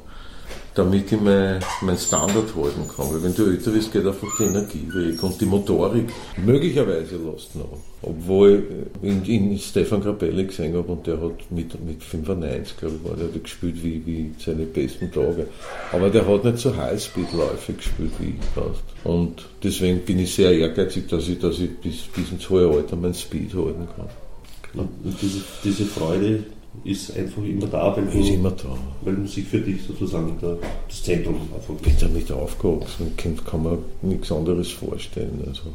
damit 0.74 1.10
ich 1.10 1.20
mein, 1.20 1.60
mein 1.80 1.96
Standard 1.96 2.54
halten 2.54 2.86
kann. 2.94 3.12
Weil 3.12 3.22
wenn 3.22 3.34
du 3.34 3.46
älter 3.46 3.70
bist, 3.70 3.92
geht 3.92 4.06
einfach 4.06 4.28
die 4.38 4.44
Energie 4.44 4.86
weg 4.92 5.22
und 5.22 5.40
die 5.40 5.46
Motorik. 5.46 6.08
Möglicherweise 6.44 7.16
lässt 7.16 7.56
noch. 7.56 7.78
Obwohl 8.00 8.86
ich 9.02 9.28
in, 9.28 9.50
in 9.50 9.58
Stefan 9.58 10.00
Grappelli 10.00 10.44
gesehen 10.44 10.76
habe 10.76 10.92
und 10.92 11.04
der 11.06 11.20
hat 11.20 11.50
mit, 11.50 11.84
mit 11.84 12.02
95, 12.02 12.76
glaube 12.76 12.94
ich, 12.96 13.10
war 13.10 13.16
der, 13.16 13.26
der 13.26 13.40
gespielt 13.40 13.82
wie, 13.82 14.06
wie 14.06 14.34
seine 14.38 14.66
besten 14.66 15.10
Tage. 15.10 15.48
Aber 15.90 16.08
der 16.10 16.26
hat 16.26 16.44
nicht 16.44 16.58
so 16.58 16.76
Highspeed-Läufe 16.76 17.72
gespielt 17.72 18.12
wie 18.20 18.34
ich 18.38 18.44
fast. 18.54 18.84
Und 19.02 19.46
deswegen 19.64 20.00
bin 20.00 20.20
ich 20.20 20.32
sehr 20.32 20.52
ehrgeizig, 20.52 21.08
dass 21.08 21.28
ich, 21.28 21.40
dass 21.40 21.58
ich 21.58 21.76
bis, 21.78 22.02
bis 22.14 22.30
ins 22.30 22.48
hohe 22.48 22.68
Alter 22.68 22.94
mein 22.94 23.14
Speed 23.14 23.52
halten 23.52 23.88
kann. 23.96 24.08
Und 24.74 24.90
diese, 25.20 25.40
diese 25.64 25.86
Freude, 25.86 26.44
ist 26.84 27.16
einfach 27.16 27.42
immer 27.42 27.66
da, 27.66 27.96
weil, 27.96 28.06
du, 28.06 28.18
ist 28.18 28.30
immer 28.30 28.50
da. 28.50 28.76
weil 29.02 29.14
Musik 29.14 29.46
für 29.46 29.60
dich 29.60 29.82
sozusagen 29.82 30.36
das 30.40 31.02
Zentrum 31.02 31.36
einfach 31.54 31.74
ist. 31.74 31.86
Ich 31.86 31.98
bin 31.98 32.08
damit 32.08 32.32
aufgewachsen, 32.32 33.12
kann, 33.16 33.36
kann 33.44 33.62
man 33.62 33.78
nichts 34.02 34.32
anderes 34.32 34.70
vorstellen. 34.70 35.42
Also, 35.46 35.74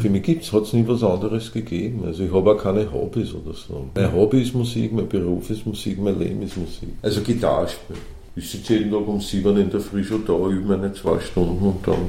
für 0.00 0.10
mich 0.10 0.26
hat 0.26 0.62
es 0.62 0.72
nie 0.72 0.84
was 0.86 1.02
anderes 1.02 1.52
gegeben. 1.52 2.02
Also 2.04 2.24
ich 2.24 2.32
habe 2.32 2.52
auch 2.52 2.58
keine 2.58 2.90
Hobbys 2.92 3.34
oder 3.34 3.54
so. 3.54 3.86
Mein 3.94 4.12
Hobby 4.12 4.42
ist 4.42 4.54
Musik, 4.54 4.92
mein 4.92 5.08
Beruf 5.08 5.50
ist 5.50 5.66
Musik, 5.66 6.00
mein 6.00 6.18
Leben 6.18 6.42
ist 6.42 6.56
Musik. 6.56 6.88
Also 7.02 7.20
Gitarre 7.20 7.68
spielen. 7.68 8.00
Ich 8.34 8.50
sitze 8.50 8.74
jeden 8.74 8.92
Tag 8.92 9.06
um 9.06 9.20
sieben 9.20 9.56
in 9.56 9.70
der 9.70 9.80
Früh 9.80 10.04
schon 10.04 10.24
da, 10.24 10.32
übe 10.32 10.76
meine 10.76 10.92
zwei 10.92 11.18
Stunden 11.18 11.64
und 11.64 11.86
dann 11.86 12.08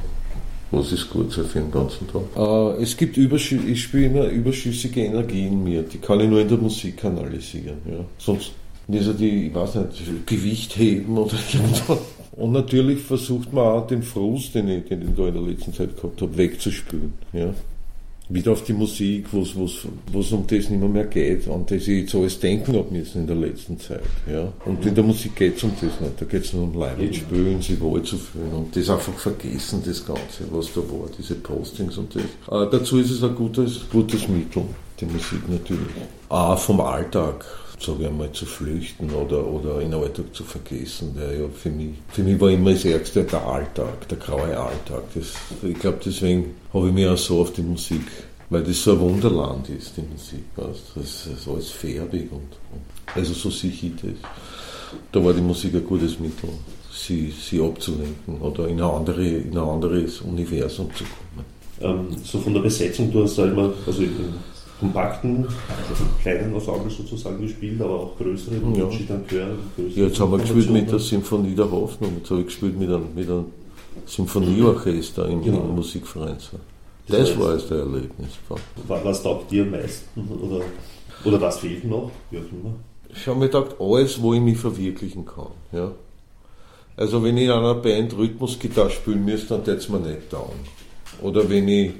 was 0.70 0.92
ist 0.92 1.10
gut 1.10 1.32
so 1.32 1.42
für 1.44 1.60
den 1.60 1.70
ganzen 1.70 2.06
Tag? 2.08 2.22
Äh, 2.36 2.82
es 2.82 2.96
gibt 2.96 3.16
Überschü 3.16 3.58
ich 3.66 3.82
spüre 3.82 4.04
immer 4.04 4.24
überschüssige 4.26 5.04
Energie 5.04 5.46
in 5.46 5.64
mir, 5.64 5.82
die 5.82 5.98
kann 5.98 6.20
ich 6.20 6.28
nur 6.28 6.40
in 6.40 6.48
der 6.48 6.58
Musik 6.58 6.98
kanalisieren. 6.98 7.78
Ja. 7.86 8.04
Sonst 8.18 8.52
ja 8.88 9.12
die, 9.12 9.46
ich 9.46 9.54
weiß 9.54 9.76
nicht, 9.76 10.26
Gewicht 10.26 10.76
heben 10.76 11.16
oder 11.16 11.36
irgendwas. 11.52 11.98
Und 12.32 12.52
natürlich 12.52 13.00
versucht 13.00 13.52
man 13.52 13.64
auch 13.64 13.86
den 13.86 14.02
Frust, 14.02 14.54
den 14.54 14.68
ich, 14.68 14.84
den 14.86 15.02
ich 15.02 15.14
da 15.16 15.28
in 15.28 15.34
der 15.34 15.42
letzten 15.42 15.74
Zeit 15.74 15.96
gehabt 15.96 16.22
habe, 16.22 16.36
wegzuspülen. 16.36 17.12
Ja. 17.32 17.52
Wieder 18.30 18.52
auf 18.52 18.62
die 18.62 18.72
Musik, 18.72 19.26
wo 19.32 19.42
es 19.42 20.32
um 20.32 20.46
das 20.46 20.70
nicht 20.70 20.70
mehr, 20.70 21.04
geht, 21.06 21.48
an 21.48 21.66
das 21.66 21.82
ich 21.82 22.02
jetzt 22.02 22.14
alles 22.14 22.38
denken 22.38 22.76
habe 22.76 22.90
müssen 22.92 23.22
in 23.22 23.26
der 23.26 23.36
letzten 23.36 23.78
Zeit. 23.78 24.02
Ja. 24.30 24.52
Und 24.64 24.84
in 24.86 24.94
der 24.94 25.04
Musik 25.04 25.34
geht 25.36 25.56
es 25.56 25.64
um 25.64 25.72
das 25.72 26.00
nicht. 26.00 26.20
Da 26.20 26.24
geht 26.24 26.44
es 26.44 26.52
nur 26.52 26.64
um 26.64 26.74
Leute 26.74 27.12
spielen, 27.12 27.60
sie 27.60 27.80
wohl 27.80 28.02
zu 28.02 28.16
fühlen 28.16 28.52
und 28.52 28.74
das 28.74 28.88
einfach 28.88 29.12
vergessen, 29.14 29.82
das 29.84 30.06
Ganze, 30.06 30.44
was 30.50 30.72
da 30.72 30.80
war, 30.80 31.08
diese 31.18 31.34
Postings 31.34 31.98
und 31.98 32.14
das. 32.14 32.22
Äh, 32.22 32.70
dazu 32.70 32.98
ist 32.98 33.10
es 33.10 33.22
ein 33.22 33.34
gutes, 33.34 33.80
gutes 33.90 34.28
Mittel, 34.28 34.62
die 35.00 35.06
Musik 35.06 35.48
natürlich. 35.48 35.80
Auch 36.28 36.58
vom 36.58 36.80
Alltag 36.80 37.44
sage 37.80 38.02
ich 38.02 38.08
einmal, 38.08 38.30
zu 38.32 38.46
flüchten 38.46 39.10
oder, 39.10 39.46
oder 39.46 39.80
in 39.80 39.90
den 39.90 40.00
Alltag 40.00 40.26
zu 40.34 40.44
vergessen. 40.44 41.14
Der 41.18 41.40
ja 41.40 41.48
für 41.48 41.70
mich, 41.70 41.94
für 42.08 42.22
mich 42.22 42.40
war 42.40 42.50
immer 42.50 42.72
das 42.72 42.84
Ärgste 42.84 43.24
der 43.24 43.44
Alltag, 43.46 44.08
der 44.08 44.18
graue 44.18 44.58
Alltag. 44.58 45.02
Das, 45.14 45.32
ich 45.62 45.78
glaube, 45.78 45.98
deswegen 46.04 46.54
habe 46.72 46.88
ich 46.88 46.94
mich 46.94 47.06
auch 47.06 47.16
so 47.16 47.40
auf 47.40 47.52
die 47.52 47.62
Musik, 47.62 48.06
weil 48.50 48.62
das 48.62 48.82
so 48.82 48.92
ein 48.92 49.00
Wunderland 49.00 49.68
ist, 49.70 49.96
die 49.96 50.02
Musik. 50.02 50.44
Weißt? 50.56 50.92
Das 50.94 51.26
ist 51.26 51.48
alles 51.48 51.70
färbig 51.70 52.30
und, 52.30 52.38
und 52.38 52.82
also 53.14 53.32
so 53.32 53.50
sehe 53.50 53.70
ich 53.70 53.92
das. 53.96 54.30
Da 55.12 55.24
war 55.24 55.32
die 55.32 55.40
Musik 55.40 55.74
ein 55.74 55.86
gutes 55.86 56.18
Mittel, 56.18 56.50
sie, 56.92 57.30
sie 57.30 57.60
abzulenken 57.60 58.40
oder 58.40 58.68
in, 58.68 58.80
eine 58.80 58.92
andere, 58.92 59.26
in 59.26 59.56
ein 59.56 59.58
anderes 59.58 60.20
Universum 60.20 60.90
zu 60.94 61.04
kommen. 61.04 61.46
Ähm, 61.80 62.16
so 62.22 62.38
von 62.38 62.52
der 62.52 62.60
Besetzung, 62.60 63.10
du 63.10 63.22
hast 63.22 63.38
da 63.38 63.46
immer, 63.46 63.72
also 63.86 64.02
kompakten, 64.80 65.46
also 65.46 66.04
kleinen 66.22 66.54
Ensemble 66.54 66.90
sozusagen 66.90 67.40
gespielt, 67.40 67.80
aber 67.80 68.00
auch 68.00 68.18
größere, 68.18 68.56
ja. 68.56 68.88
dann 69.08 69.26
Chör, 69.26 69.48
ja, 69.76 70.04
jetzt 70.04 70.18
haben 70.18 70.32
wir 70.32 70.38
gespielt 70.38 70.70
mit 70.70 70.90
der 70.90 70.98
Symphonie 70.98 71.54
der 71.54 71.70
Hoffnung, 71.70 72.14
jetzt 72.18 72.30
habe 72.30 72.40
ich 72.40 72.46
gespielt 72.46 72.78
mit 72.78 72.88
einem, 72.88 73.14
mit 73.14 73.28
einem 73.28 73.46
Symphonieorchester 74.06 75.28
im, 75.28 75.42
genau. 75.42 75.60
im 75.60 75.74
Musikverein. 75.76 76.36
Das, 77.06 77.28
das 77.28 77.38
war 77.38 77.54
jetzt 77.54 77.70
der 77.70 77.78
Erlebnis. 77.78 78.30
Was 78.86 79.22
taugt 79.22 79.50
dir 79.50 79.64
am 79.64 79.70
meisten? 79.70 80.28
Oder, 80.28 80.64
oder 81.24 81.40
was 81.40 81.58
fehlt 81.58 81.84
noch? 81.84 82.10
Immer? 82.30 82.74
Ich 83.08 83.26
habe 83.26 83.38
mir 83.38 83.46
gedacht, 83.46 83.76
alles, 83.78 84.20
wo 84.22 84.32
ich 84.34 84.40
mich 84.40 84.56
verwirklichen 84.56 85.26
kann. 85.26 85.50
Ja? 85.72 85.90
Also 86.96 87.22
wenn 87.22 87.36
ich 87.36 87.44
in 87.44 87.50
einer 87.50 87.74
Band 87.74 88.16
Rhythmusgitarre 88.16 88.90
spielen 88.90 89.24
müsste, 89.24 89.48
dann 89.48 89.64
täte 89.64 89.78
es 89.78 89.88
mir 89.88 90.00
nicht 90.00 90.32
down. 90.32 90.52
Oder 91.20 91.48
wenn 91.48 91.66
ich 91.68 91.92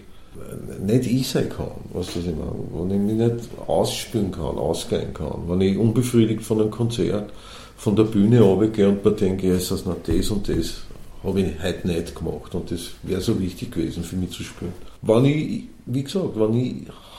nicht 0.80 1.06
ich 1.06 1.28
sein 1.28 1.48
kann, 1.48 1.70
was 1.92 2.06
das 2.06 2.24
ich 2.24 2.34
meine, 2.34 2.52
wenn 2.72 2.90
ich 2.90 3.00
mich 3.00 3.26
nicht 3.26 3.48
ausspielen 3.66 4.30
kann, 4.30 4.58
ausgehen 4.58 5.12
kann, 5.12 5.42
wenn 5.48 5.60
ich 5.60 5.76
unbefriedigt 5.76 6.42
von 6.42 6.60
einem 6.60 6.70
Konzert 6.70 7.30
von 7.76 7.96
der 7.96 8.04
Bühne 8.04 8.40
runtergehe 8.40 8.88
und 8.88 9.04
mir 9.04 9.12
denke, 9.12 9.48
ist 9.48 9.70
das 9.70 9.86
noch 9.86 9.96
das 10.04 10.30
und 10.30 10.48
das, 10.48 10.82
habe 11.24 11.40
ich 11.40 11.62
heute 11.62 11.86
nicht 11.86 12.14
gemacht 12.14 12.54
und 12.54 12.70
das 12.70 12.90
wäre 13.02 13.20
so 13.20 13.38
wichtig 13.40 13.72
gewesen 13.72 14.04
für 14.04 14.16
mich 14.16 14.30
zu 14.30 14.42
spielen. 14.42 14.72
Wenn 15.02 15.24
ich, 15.24 15.64
wie 15.86 16.02
gesagt, 16.02 16.30
wenn 16.36 16.54
ich 16.54 16.74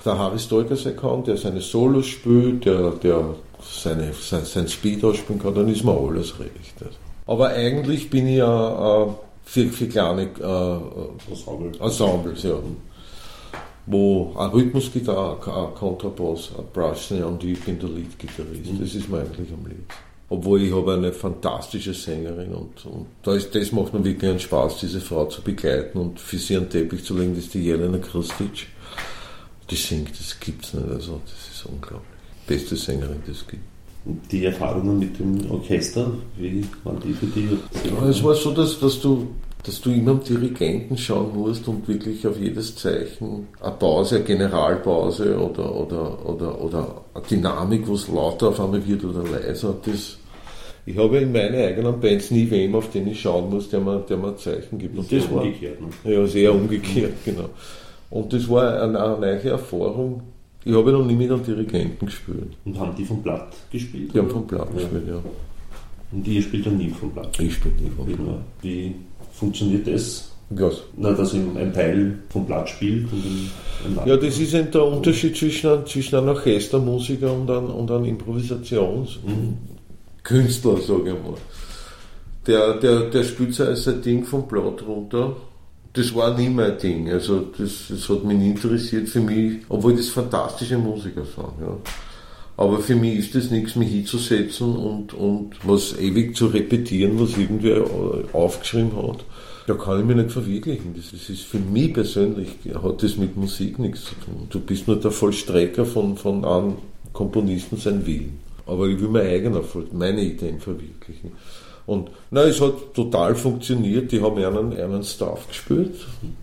der 0.05 0.17
Harry 0.17 0.39
Stolker 0.39 0.75
sein 0.75 0.95
kann, 0.95 1.23
der 1.23 1.37
seine 1.37 1.61
Solos 1.61 2.07
spielt, 2.07 2.65
der, 2.65 2.91
der 2.91 3.35
seine, 3.61 4.11
sein, 4.13 4.45
sein 4.45 4.67
Speed 4.67 5.03
ausspielen 5.03 5.41
kann, 5.41 5.53
dann 5.53 5.67
ist 5.67 5.83
mir 5.83 5.95
alles 5.95 6.39
recht. 6.39 6.75
Aber 7.27 7.49
eigentlich 7.49 8.09
bin 8.09 8.27
ich 8.27 8.37
ja 8.37 9.03
äh, 9.03 9.07
für, 9.43 9.67
für 9.67 9.87
kleine 9.87 10.23
äh, 10.23 11.31
Ensemble. 11.31 11.71
Ensembles, 11.79 12.43
ja 12.43 12.55
wo 13.85 14.33
eine 14.37 14.53
Rhythmusgitarre, 14.53 15.37
ein 15.67 15.75
Kontrabass, 15.75 16.51
ein 16.57 16.65
Brass 16.73 17.11
und 17.11 17.43
ich 17.43 17.59
bin 17.61 17.79
der 17.79 17.89
Leadgitarrist. 17.89 18.71
Mhm. 18.71 18.79
Das 18.79 18.95
ist 18.95 19.09
mir 19.09 19.19
eigentlich 19.19 19.51
am 19.51 19.65
liebsten. 19.65 20.11
Obwohl 20.29 20.61
ich 20.61 20.73
habe 20.73 20.93
eine 20.93 21.11
fantastische 21.11 21.93
Sängerin 21.93 22.53
und, 22.53 22.85
und 22.85 23.07
da 23.21 23.35
ist, 23.35 23.53
das 23.53 23.73
macht 23.73 23.93
mir 23.93 24.01
wirklich 24.03 24.29
einen 24.29 24.39
Spaß, 24.39 24.79
diese 24.79 25.01
Frau 25.01 25.25
zu 25.25 25.41
begleiten 25.41 25.97
und 25.97 26.21
für 26.21 26.37
sie 26.37 26.55
einen 26.55 26.69
Teppich 26.69 27.03
zu 27.03 27.17
legen, 27.17 27.35
das 27.35 27.45
ist 27.45 27.53
die 27.53 27.65
Jelena 27.65 27.97
Krustic. 27.97 28.67
Die 29.69 29.75
singt, 29.75 30.17
das 30.17 30.39
gibt's 30.39 30.73
nicht, 30.73 30.87
also 30.87 31.19
das 31.25 31.53
ist 31.53 31.65
unglaublich. 31.65 32.07
Beste 32.47 32.77
Sängerin, 32.77 33.21
die 33.27 33.31
es 33.31 33.45
gibt. 33.45 33.63
Die 34.31 34.45
Erfahrungen 34.45 34.99
mit 34.99 35.19
dem 35.19 35.51
Orchester, 35.51 36.11
wie 36.37 36.65
waren 36.85 36.99
die 37.01 37.13
für 37.13 37.27
dich? 37.27 37.51
Ja, 37.83 38.07
es 38.07 38.23
war 38.23 38.33
so, 38.33 38.51
dass, 38.51 38.79
dass 38.79 39.01
du 39.01 39.27
dass 39.63 39.81
du 39.81 39.91
immer 39.91 40.11
am 40.11 40.23
Dirigenten 40.23 40.97
schauen 40.97 41.33
musst 41.35 41.67
und 41.67 41.87
wirklich 41.87 42.25
auf 42.25 42.39
jedes 42.39 42.75
Zeichen 42.75 43.47
eine 43.61 43.71
Pause, 43.73 44.15
eine 44.15 44.23
Generalpause 44.23 45.39
oder, 45.39 45.75
oder, 45.75 46.25
oder, 46.27 46.61
oder 46.61 47.01
eine 47.13 47.23
Dynamik, 47.23 47.87
wo 47.87 47.93
es 47.93 48.07
lauter 48.07 48.49
auf 48.49 48.59
einmal 48.59 48.85
wird 48.87 49.03
oder 49.03 49.23
leiser. 49.23 49.75
Das, 49.85 50.17
ich 50.85 50.97
habe 50.97 51.19
in 51.19 51.31
meinen 51.31 51.55
eigenen 51.55 51.99
Bands 51.99 52.31
nie 52.31 52.49
wem, 52.49 52.73
auf 52.73 52.89
den 52.89 53.07
ich 53.07 53.21
schauen 53.21 53.51
muss, 53.51 53.69
der 53.69 53.81
mir, 53.81 53.99
der 53.99 54.17
mir 54.17 54.29
ein 54.29 54.37
Zeichen 54.37 54.79
gibt. 54.79 54.97
Und 54.97 55.11
das, 55.11 55.23
das 55.23 55.31
war 55.31 55.43
umgekehrt. 55.43 55.79
Ne? 55.79 56.13
Ja, 56.13 56.25
sehr 56.25 56.55
umgekehrt, 56.55 57.13
genau. 57.23 57.49
Und 58.09 58.33
das 58.33 58.49
war 58.49 58.81
eine, 58.81 58.99
eine 58.99 59.17
neue 59.19 59.49
Erfahrung. 59.51 60.23
Ich 60.63 60.73
habe 60.73 60.91
noch 60.91 61.05
nie 61.05 61.15
mit 61.15 61.31
einem 61.31 61.43
Dirigenten 61.43 62.05
gespielt. 62.05 62.57
Und 62.65 62.79
haben 62.79 62.95
die 62.95 63.05
vom 63.05 63.21
Blatt 63.21 63.53
gespielt? 63.71 64.13
Die 64.13 64.19
oder? 64.19 64.27
haben 64.27 64.31
vom 64.31 64.47
Blatt 64.47 64.67
ja. 64.69 64.79
gespielt, 64.79 65.07
ja. 65.07 65.21
Und 66.11 66.27
ihr 66.27 66.41
spielt 66.41 66.65
dann 66.65 66.77
nie 66.77 66.89
vom 66.89 67.11
Blatt? 67.11 67.39
Ich 67.39 67.53
spiele 67.53 67.75
nie 67.75 67.89
vom 67.89 68.05
Blatt. 68.05 68.41
Wie 68.61 68.95
funktioniert 69.41 69.85
das? 69.87 70.29
Was? 70.51 70.83
Na, 70.97 71.13
dass 71.13 71.33
ein 71.33 71.73
Teil 71.73 72.19
vom 72.29 72.45
Blatt 72.45 72.69
spielt 72.69 73.07
Ja, 74.05 74.15
das 74.17 74.37
ist 74.37 74.53
eben 74.53 74.69
der 74.69 74.85
Unterschied 74.85 75.35
zwischen, 75.35 75.87
zwischen 75.87 76.17
einem 76.17 76.27
Orchestermusiker 76.29 77.33
und 77.33 77.49
einem, 77.49 77.71
und 77.71 77.89
einem 77.89 78.05
Improvisationskünstler, 78.05 80.73
mhm. 80.73 80.81
sage 80.81 81.09
ich 81.09 81.15
mal. 81.23 81.33
Der, 82.47 82.73
der, 82.75 83.09
der 83.09 83.23
spielt 83.23 83.55
sein 83.55 84.01
Ding 84.01 84.25
vom 84.25 84.47
Blatt 84.47 84.85
runter. 84.85 85.35
Das 85.93 86.13
war 86.13 86.37
nie 86.37 86.49
mein 86.49 86.77
Ding. 86.77 87.09
Also 87.09 87.47
das, 87.57 87.87
das 87.89 88.07
hat 88.09 88.23
mich 88.23 88.37
nie 88.37 88.51
interessiert 88.51 89.09
für 89.09 89.21
mich, 89.21 89.61
obwohl 89.69 89.95
das 89.95 90.09
fantastische 90.09 90.77
Musiker 90.77 91.25
sind. 91.25 91.53
Ja. 91.61 91.79
Aber 92.57 92.79
für 92.79 92.95
mich 92.95 93.19
ist 93.19 93.35
das 93.35 93.49
nichts, 93.49 93.75
mich 93.75 93.89
hinzusetzen 93.89 94.75
und, 94.75 95.13
und 95.13 95.51
was 95.63 95.97
ewig 95.97 96.35
zu 96.35 96.47
repetieren, 96.47 97.19
was 97.19 97.37
irgendwer 97.37 97.85
aufgeschrieben 98.33 98.95
hat. 98.97 99.23
Da 99.71 99.77
kann 99.77 100.01
ich 100.01 100.05
mich 100.05 100.17
nicht 100.17 100.31
verwirklichen. 100.31 100.93
Das 100.93 101.29
ist, 101.29 101.43
für 101.43 101.57
mich 101.57 101.93
persönlich, 101.93 102.49
hat 102.83 103.01
das 103.03 103.15
mit 103.15 103.37
Musik 103.37 103.79
nichts 103.79 104.03
zu 104.03 104.15
tun. 104.15 104.47
Du 104.49 104.59
bist 104.59 104.85
nur 104.85 104.97
der 104.97 105.11
Vollstrecker 105.11 105.85
von, 105.85 106.17
von 106.17 106.43
einem 106.43 106.73
Komponisten 107.13 107.77
sein 107.77 108.05
Willen. 108.05 108.37
Aber 108.65 108.87
ich 108.87 108.99
will 108.99 109.07
mein 109.07 109.27
eigener, 109.27 109.61
meine 109.93 110.23
Ideen 110.23 110.59
verwirklichen. 110.59 111.31
Und 111.85 112.09
na, 112.31 112.41
es 112.43 112.59
hat 112.59 112.93
total 112.93 113.33
funktioniert. 113.33 114.11
Die 114.11 114.21
haben 114.21 114.43
einen, 114.43 114.77
einen 114.77 115.03
Staff 115.03 115.47
gespielt, 115.47 115.95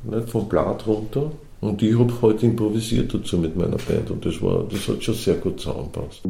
nicht 0.04 0.30
vom 0.30 0.48
Blatt 0.48 0.86
runter. 0.86 1.30
Und 1.60 1.82
ich 1.82 1.98
habe 1.98 2.22
heute 2.22 2.46
improvisiert 2.46 3.12
dazu 3.12 3.36
mit 3.36 3.56
meiner 3.56 3.76
Band 3.76 4.10
und 4.10 4.24
das 4.24 4.40
war, 4.40 4.64
das 4.70 4.88
hat 4.88 5.02
schon 5.02 5.14
sehr 5.14 5.34
gut 5.34 5.60
zusammengepasst. 5.60 6.22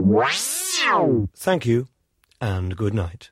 Thank 1.39 1.65
you 1.65 1.85
and 2.41 2.77
good 2.77 2.95
night. 2.95 3.31